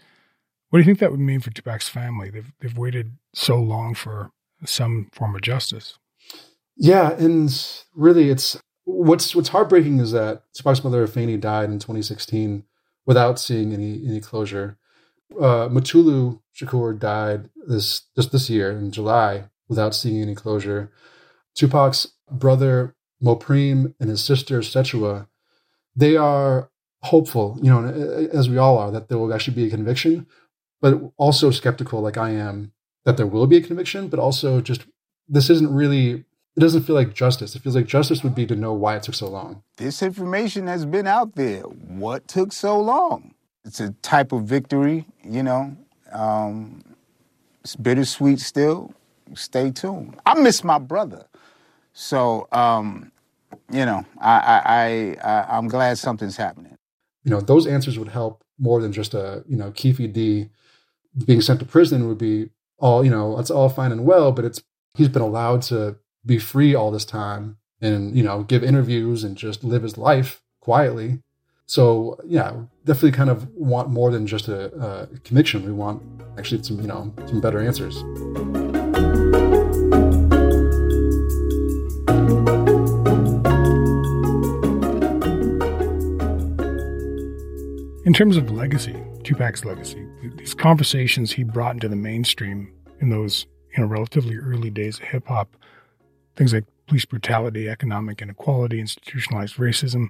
what 0.69 0.77
do 0.77 0.81
you 0.81 0.85
think 0.85 0.99
that 0.99 1.11
would 1.11 1.19
mean 1.19 1.39
for 1.39 1.51
Tupac's 1.51 1.89
family? 1.89 2.29
They've 2.29 2.51
they've 2.59 2.77
waited 2.77 3.13
so 3.33 3.57
long 3.57 3.93
for 3.93 4.31
some 4.65 5.09
form 5.13 5.35
of 5.35 5.41
justice. 5.41 5.99
Yeah, 6.75 7.11
and 7.13 7.49
really, 7.95 8.29
it's 8.29 8.59
what's 8.85 9.35
what's 9.35 9.49
heartbreaking 9.49 9.99
is 9.99 10.11
that 10.11 10.43
Tupac's 10.53 10.83
mother 10.83 11.05
Afeni 11.05 11.39
died 11.39 11.69
in 11.69 11.79
2016 11.79 12.63
without 13.05 13.39
seeing 13.39 13.73
any 13.73 14.03
any 14.05 14.19
closure. 14.19 14.77
Uh, 15.39 15.67
Mutulu 15.69 16.39
Shakur 16.55 16.97
died 16.97 17.49
this 17.67 18.03
just 18.15 18.31
this 18.31 18.49
year 18.49 18.71
in 18.71 18.91
July 18.91 19.45
without 19.67 19.95
seeing 19.95 20.21
any 20.21 20.35
closure. 20.35 20.91
Tupac's 21.55 22.13
brother 22.31 22.95
Mopreme 23.21 23.93
and 23.99 24.09
his 24.09 24.23
sister 24.23 24.59
Sekyiwa, 24.59 25.27
they 25.95 26.17
are 26.17 26.69
hopeful, 27.03 27.57
you 27.61 27.71
know, 27.71 28.29
as 28.33 28.49
we 28.49 28.57
all 28.57 28.77
are, 28.77 28.91
that 28.91 29.09
there 29.09 29.17
will 29.17 29.33
actually 29.33 29.55
be 29.55 29.65
a 29.65 29.69
conviction 29.69 30.27
but 30.83 31.01
also 31.15 31.49
skeptical, 31.49 32.01
like 32.01 32.17
I 32.17 32.31
am, 32.31 32.73
that 33.05 33.15
there 33.15 33.25
will 33.25 33.47
be 33.47 33.55
a 33.55 33.61
conviction, 33.61 34.09
but 34.09 34.19
also 34.19 34.59
just 34.59 34.85
this 35.29 35.49
isn't 35.49 35.73
really, 35.73 36.25
it 36.57 36.59
doesn't 36.59 36.83
feel 36.83 36.93
like 36.95 37.13
justice. 37.13 37.55
It 37.55 37.61
feels 37.61 37.77
like 37.77 37.85
justice 37.85 38.21
would 38.21 38.35
be 38.35 38.45
to 38.47 38.55
know 38.55 38.73
why 38.73 38.97
it 38.97 39.03
took 39.03 39.15
so 39.15 39.29
long. 39.29 39.63
This 39.77 40.03
information 40.03 40.67
has 40.67 40.85
been 40.85 41.07
out 41.07 41.35
there. 41.35 41.61
What 41.61 42.27
took 42.27 42.51
so 42.51 42.77
long? 42.77 43.33
It's 43.65 43.79
a 43.79 43.91
type 44.01 44.31
of 44.31 44.43
victory, 44.43 45.05
you 45.23 45.43
know. 45.43 45.75
Um, 46.11 46.83
it's 47.63 47.75
bittersweet 47.75 48.39
still. 48.39 48.93
Stay 49.35 49.71
tuned. 49.71 50.19
I 50.25 50.39
miss 50.39 50.63
my 50.63 50.79
brother. 50.79 51.25
So, 51.93 52.47
um, 52.51 53.11
you 53.71 53.85
know, 53.85 54.05
I, 54.19 55.17
I, 55.23 55.27
I, 55.27 55.57
I'm 55.57 55.67
glad 55.67 55.97
something's 55.97 56.37
happening. 56.37 56.77
You 57.23 57.31
know, 57.31 57.39
those 57.39 57.65
answers 57.65 57.97
would 57.97 58.09
help 58.09 58.43
more 58.59 58.81
than 58.81 58.91
just 58.91 59.13
a, 59.13 59.43
you 59.47 59.55
know, 59.55 59.71
Keefe 59.71 60.11
D 60.11 60.49
being 61.25 61.41
sent 61.41 61.59
to 61.59 61.65
prison 61.65 62.07
would 62.07 62.17
be 62.17 62.49
all 62.77 63.03
you 63.03 63.11
know 63.11 63.35
that's 63.37 63.51
all 63.51 63.69
fine 63.69 63.91
and 63.91 64.05
well 64.05 64.31
but 64.31 64.45
it's 64.45 64.61
he's 64.95 65.09
been 65.09 65.21
allowed 65.21 65.61
to 65.61 65.95
be 66.25 66.37
free 66.37 66.73
all 66.73 66.91
this 66.91 67.05
time 67.05 67.57
and 67.81 68.15
you 68.15 68.23
know 68.23 68.43
give 68.43 68.63
interviews 68.63 69.23
and 69.23 69.37
just 69.37 69.63
live 69.63 69.83
his 69.83 69.97
life 69.97 70.41
quietly 70.59 71.19
so 71.65 72.17
yeah 72.25 72.53
definitely 72.85 73.11
kind 73.11 73.29
of 73.29 73.47
want 73.55 73.89
more 73.89 74.11
than 74.11 74.27
just 74.27 74.47
a, 74.47 74.73
a 74.75 75.07
conviction 75.19 75.65
we 75.65 75.71
want 75.71 76.01
actually 76.37 76.61
some 76.63 76.79
you 76.81 76.87
know 76.87 77.13
some 77.25 77.39
better 77.39 77.61
answers 77.61 78.01
in 88.05 88.13
terms 88.13 88.37
of 88.37 88.51
legacy 88.51 88.95
Tupac's 89.23 89.63
legacy. 89.63 90.05
These 90.35 90.53
conversations 90.53 91.31
he 91.31 91.43
brought 91.43 91.75
into 91.75 91.87
the 91.87 91.95
mainstream 91.95 92.71
in 92.99 93.09
those 93.09 93.47
you 93.75 93.81
know 93.81 93.87
relatively 93.87 94.37
early 94.37 94.69
days 94.69 94.99
of 94.99 95.05
hip 95.05 95.27
hop, 95.27 95.55
things 96.35 96.53
like 96.53 96.65
police 96.87 97.05
brutality, 97.05 97.69
economic 97.69 98.21
inequality, 98.21 98.79
institutionalized 98.79 99.55
racism. 99.55 100.09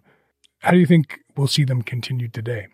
How 0.64 0.72
do 0.72 0.78
you 0.78 0.86
think 0.86 1.20
we'll 1.36 1.48
see 1.48 1.66
them 1.66 1.82
continue 1.82 2.30
today? 2.30 2.68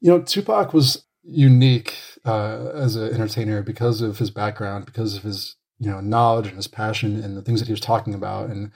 You 0.00 0.10
know, 0.10 0.22
Tupac 0.22 0.74
was 0.74 1.04
unique 1.22 1.96
uh, 2.24 2.70
as 2.74 2.96
an 2.96 3.12
entertainer 3.14 3.62
because 3.62 4.00
of 4.00 4.18
his 4.18 4.30
background, 4.30 4.86
because 4.86 5.16
of 5.16 5.22
his 5.22 5.56
you 5.78 5.90
know 5.90 6.00
knowledge 6.00 6.48
and 6.48 6.56
his 6.56 6.66
passion 6.68 7.22
and 7.22 7.36
the 7.36 7.42
things 7.42 7.60
that 7.60 7.66
he 7.66 7.72
was 7.72 7.80
talking 7.80 8.12
about, 8.12 8.50
and 8.50 8.72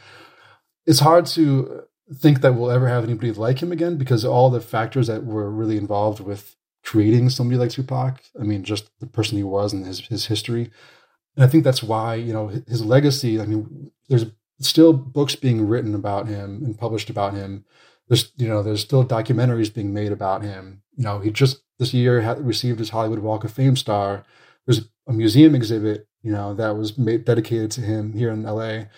it's 0.87 1.01
hard 1.01 1.27
to 1.27 1.83
think 2.15 2.41
that 2.41 2.55
we'll 2.55 2.71
ever 2.71 2.89
have 2.89 3.05
anybody 3.05 3.33
like 3.33 3.63
him 3.63 3.73
again 3.73 3.97
because 3.97 4.25
all 4.25 4.51
the 4.51 4.61
factors 4.61 5.07
that 5.07 5.25
were 5.25 5.51
really 5.51 5.77
involved 5.77 6.21
with 6.21 6.57
creating 6.83 7.31
somebody 7.31 7.59
like 7.59 7.71
Tupac. 7.71 8.21
I 8.41 8.45
mean, 8.45 8.63
just 8.63 8.91
the 9.01 9.07
person 9.07 9.39
he 9.39 9.45
was 9.45 9.73
and 9.73 9.85
his 9.87 10.01
his 10.07 10.27
history. 10.27 10.71
And 11.37 11.45
I 11.45 11.49
think 11.49 11.65
that's 11.65 11.83
why 11.83 12.15
you 12.15 12.33
know 12.33 12.47
his 12.47 12.85
legacy. 12.85 13.41
I 13.41 13.47
mean, 13.47 13.91
there's 14.09 14.27
still 14.61 14.93
books 14.93 15.35
being 15.35 15.67
written 15.67 15.95
about 15.95 16.29
him 16.29 16.63
and 16.65 16.79
published 16.79 17.11
about 17.11 17.35
him. 17.35 17.65
There's 18.11 18.33
you 18.37 18.49
know 18.49 18.63
there's 18.63 18.83
still 18.83 19.05
documentaries 19.07 19.73
being 19.73 19.95
made 19.95 20.13
about 20.13 20.43
him. 20.43 20.83
You 20.97 21.05
know, 21.05 21.21
he 21.21 21.31
just 21.31 21.63
this 21.79 21.95
year 21.95 22.21
had 22.21 22.45
received 22.45 22.81
his 22.81 22.91
Hollywood 22.91 23.21
Walk 23.21 23.45
of 23.45 23.53
Fame 23.53 23.77
star. 23.77 24.25
There's 24.67 24.83
a 25.09 25.13
museum 25.15 25.55
exhibit 25.55 26.07
you 26.23 26.33
know 26.33 26.53
that 26.55 26.77
was 26.77 26.99
made, 26.99 27.25
dedicated 27.25 27.71
to 27.73 27.81
him 27.81 28.13
here 28.13 28.31
in 28.31 28.45
L.A. 28.45 28.89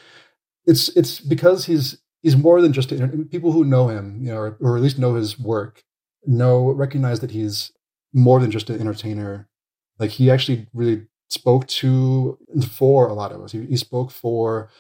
It's 0.67 0.89
it's 0.97 1.21
because 1.21 1.67
he's 1.67 1.99
he's 2.23 2.37
more 2.37 2.61
than 2.61 2.73
just 2.73 2.91
a, 2.91 3.07
people 3.31 3.53
who 3.53 3.65
know 3.65 3.89
him, 3.89 4.19
you 4.21 4.33
know, 4.33 4.39
or, 4.39 4.57
or 4.61 4.77
at 4.77 4.83
least 4.83 4.99
know 4.99 5.15
his 5.15 5.39
work 5.39 5.85
know 6.27 6.71
recognize 6.71 7.21
that 7.21 7.33
he's 7.33 7.73
more 8.13 8.41
than 8.41 8.51
just 8.51 8.71
an 8.71 8.81
entertainer. 8.81 9.49
Like 9.99 10.11
he 10.11 10.31
actually 10.31 10.69
really 10.73 11.07
spoke 11.29 11.67
to 11.67 12.39
for 12.71 13.09
a 13.09 13.15
lot 13.15 13.33
of 13.33 13.43
us. 13.43 13.53
He, 13.53 13.67
he 13.67 13.77
spoke 13.77 14.11
for 14.11 14.71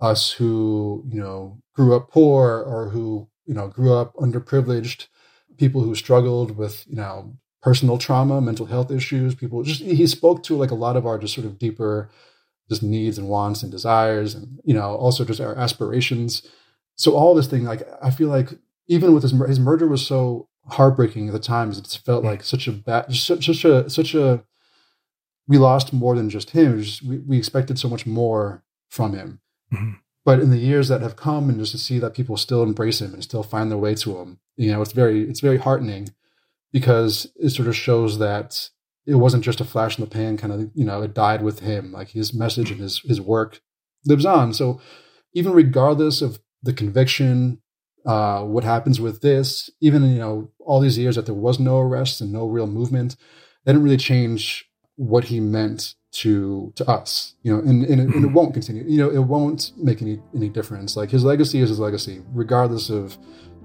us 0.00 0.32
who 0.32 1.04
you 1.08 1.20
know 1.20 1.58
grew 1.74 1.96
up 1.96 2.10
poor 2.10 2.62
or 2.62 2.90
who 2.90 3.28
you 3.48 3.54
know 3.54 3.66
grew 3.66 3.92
up 3.92 4.14
underprivileged, 4.14 5.08
people 5.56 5.80
who 5.80 5.96
struggled 5.96 6.56
with 6.56 6.86
you 6.86 6.96
know 6.96 7.36
personal 7.60 7.98
trauma, 7.98 8.40
mental 8.40 8.66
health 8.66 8.92
issues. 8.92 9.34
People 9.34 9.64
just 9.64 9.82
he 9.82 10.06
spoke 10.06 10.44
to 10.44 10.56
like 10.56 10.70
a 10.70 10.76
lot 10.76 10.96
of 10.96 11.06
our 11.06 11.18
just 11.18 11.34
sort 11.34 11.46
of 11.46 11.58
deeper 11.58 12.08
just 12.68 12.82
needs 12.82 13.18
and 13.18 13.28
wants 13.28 13.62
and 13.62 13.72
desires 13.72 14.34
and 14.34 14.60
you 14.62 14.74
know 14.74 14.94
also 14.94 15.24
just 15.24 15.40
our 15.40 15.56
aspirations 15.56 16.46
so 16.96 17.14
all 17.14 17.34
this 17.34 17.46
thing 17.46 17.64
like 17.64 17.82
i 18.02 18.10
feel 18.10 18.28
like 18.28 18.50
even 18.88 19.14
with 19.14 19.22
his 19.22 19.32
his 19.48 19.58
murder 19.58 19.88
was 19.88 20.06
so 20.06 20.48
heartbreaking 20.70 21.28
at 21.28 21.32
the 21.32 21.38
times. 21.38 21.78
It 21.78 22.00
felt 22.04 22.24
like 22.24 22.42
such 22.42 22.66
a 22.68 22.72
bad, 22.72 23.12
such, 23.14 23.46
such 23.46 23.64
a 23.64 23.88
such 23.88 24.14
a 24.14 24.44
we 25.46 25.58
lost 25.58 25.92
more 25.92 26.14
than 26.14 26.28
just 26.28 26.50
him. 26.50 26.82
Just, 26.82 27.02
we, 27.02 27.18
we 27.18 27.38
expected 27.38 27.78
so 27.78 27.88
much 27.88 28.06
more 28.06 28.62
from 28.88 29.14
him. 29.14 29.40
Mm-hmm. 29.72 29.92
But 30.24 30.40
in 30.40 30.50
the 30.50 30.58
years 30.58 30.88
that 30.88 31.00
have 31.00 31.16
come, 31.16 31.48
and 31.48 31.58
just 31.58 31.72
to 31.72 31.78
see 31.78 31.98
that 32.00 32.14
people 32.14 32.36
still 32.36 32.62
embrace 32.62 33.00
him 33.00 33.14
and 33.14 33.22
still 33.22 33.42
find 33.42 33.70
their 33.70 33.78
way 33.78 33.94
to 33.96 34.18
him, 34.18 34.40
you 34.56 34.70
know, 34.70 34.82
it's 34.82 34.92
very 34.92 35.28
it's 35.28 35.40
very 35.40 35.58
heartening 35.58 36.10
because 36.72 37.26
it 37.36 37.50
sort 37.50 37.68
of 37.68 37.76
shows 37.76 38.18
that 38.18 38.68
it 39.06 39.14
wasn't 39.14 39.44
just 39.44 39.60
a 39.60 39.64
flash 39.64 39.98
in 39.98 40.04
the 40.04 40.10
pan 40.10 40.36
kind 40.36 40.52
of 40.52 40.70
you 40.74 40.84
know 40.84 41.02
it 41.02 41.14
died 41.14 41.42
with 41.42 41.60
him 41.60 41.92
like 41.92 42.10
his 42.10 42.34
message 42.34 42.70
and 42.70 42.80
his 42.80 43.00
his 43.00 43.20
work 43.20 43.60
lives 44.04 44.26
on. 44.26 44.52
So 44.52 44.80
even 45.32 45.52
regardless 45.52 46.20
of 46.20 46.40
the 46.62 46.72
conviction 46.72 47.60
uh, 48.06 48.42
what 48.42 48.64
happens 48.64 49.00
with 49.00 49.20
this 49.20 49.70
even 49.80 50.02
you 50.04 50.18
know 50.18 50.50
all 50.60 50.80
these 50.80 50.98
years 50.98 51.16
that 51.16 51.26
there 51.26 51.34
was 51.34 51.58
no 51.58 51.78
arrest 51.78 52.20
and 52.20 52.32
no 52.32 52.46
real 52.46 52.66
movement 52.66 53.16
that 53.64 53.72
didn't 53.72 53.82
really 53.82 53.96
change 53.96 54.67
what 54.98 55.24
he 55.24 55.38
meant 55.38 55.94
to 56.10 56.72
to 56.74 56.84
us 56.90 57.34
you 57.42 57.52
know 57.52 57.60
and, 57.60 57.84
and, 57.84 57.84
it, 57.84 57.98
and 58.00 58.10
it 58.10 58.16
mm-hmm. 58.16 58.32
won't 58.32 58.52
continue 58.52 58.82
you 58.84 58.98
know 58.98 59.08
it 59.08 59.20
won't 59.20 59.72
make 59.76 60.02
any 60.02 60.18
any 60.34 60.48
difference 60.48 60.96
like 60.96 61.08
his 61.08 61.22
legacy 61.22 61.60
is 61.60 61.68
his 61.68 61.78
legacy 61.78 62.20
regardless 62.32 62.90
of 62.90 63.16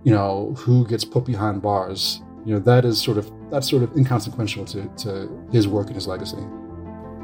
you 0.03 0.11
know 0.11 0.53
who 0.57 0.85
gets 0.87 1.03
put 1.03 1.25
behind 1.25 1.61
bars 1.61 2.21
you 2.45 2.53
know 2.53 2.59
that 2.59 2.85
is 2.85 3.01
sort 3.01 3.17
of 3.17 3.31
that's 3.49 3.67
sort 3.67 3.81
of 3.81 3.95
inconsequential 3.97 4.63
to, 4.63 4.87
to 4.95 5.29
his 5.51 5.67
work 5.67 5.87
and 5.87 5.95
his 5.95 6.07
legacy 6.07 6.37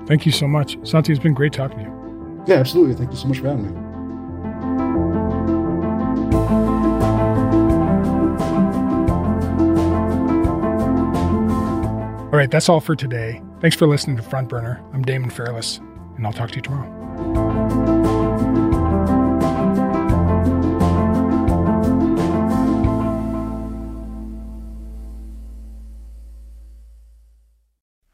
Thank 0.08 0.26
you 0.26 0.32
so 0.32 0.48
much. 0.48 0.76
Santi, 0.88 1.14
it's 1.14 1.22
been 1.22 1.36
great 1.36 1.54
talking 1.54 1.78
to 1.78 1.84
you. 1.84 2.44
yeah 2.48 2.56
absolutely 2.56 2.96
thank 2.96 3.12
you 3.12 3.18
so 3.18 3.28
much 3.28 3.40
for 3.40 3.48
having 3.48 3.72
me 3.72 3.90
All 12.32 12.38
right, 12.38 12.52
that's 12.52 12.70
all 12.70 12.80
for 12.80 12.96
today. 12.96 13.42
Thanks 13.62 13.76
for 13.76 13.88
listening 13.88 14.16
to 14.16 14.24
Front 14.24 14.48
Burner. 14.48 14.82
I'm 14.94 15.04
Damon 15.04 15.30
Fairless, 15.30 15.80
and 16.16 16.26
I'll 16.26 16.32
talk 16.32 16.50
to 16.52 16.56
you 16.56 16.62
tomorrow. 16.62 16.88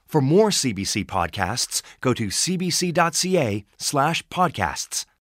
For 0.08 0.22
more 0.22 0.50
CBC 0.50 1.06
podcasts, 1.06 1.82
go 2.02 2.14
to 2.14 2.28
cbc.ca 2.28 3.66
slash 3.78 4.28
podcasts. 4.30 5.06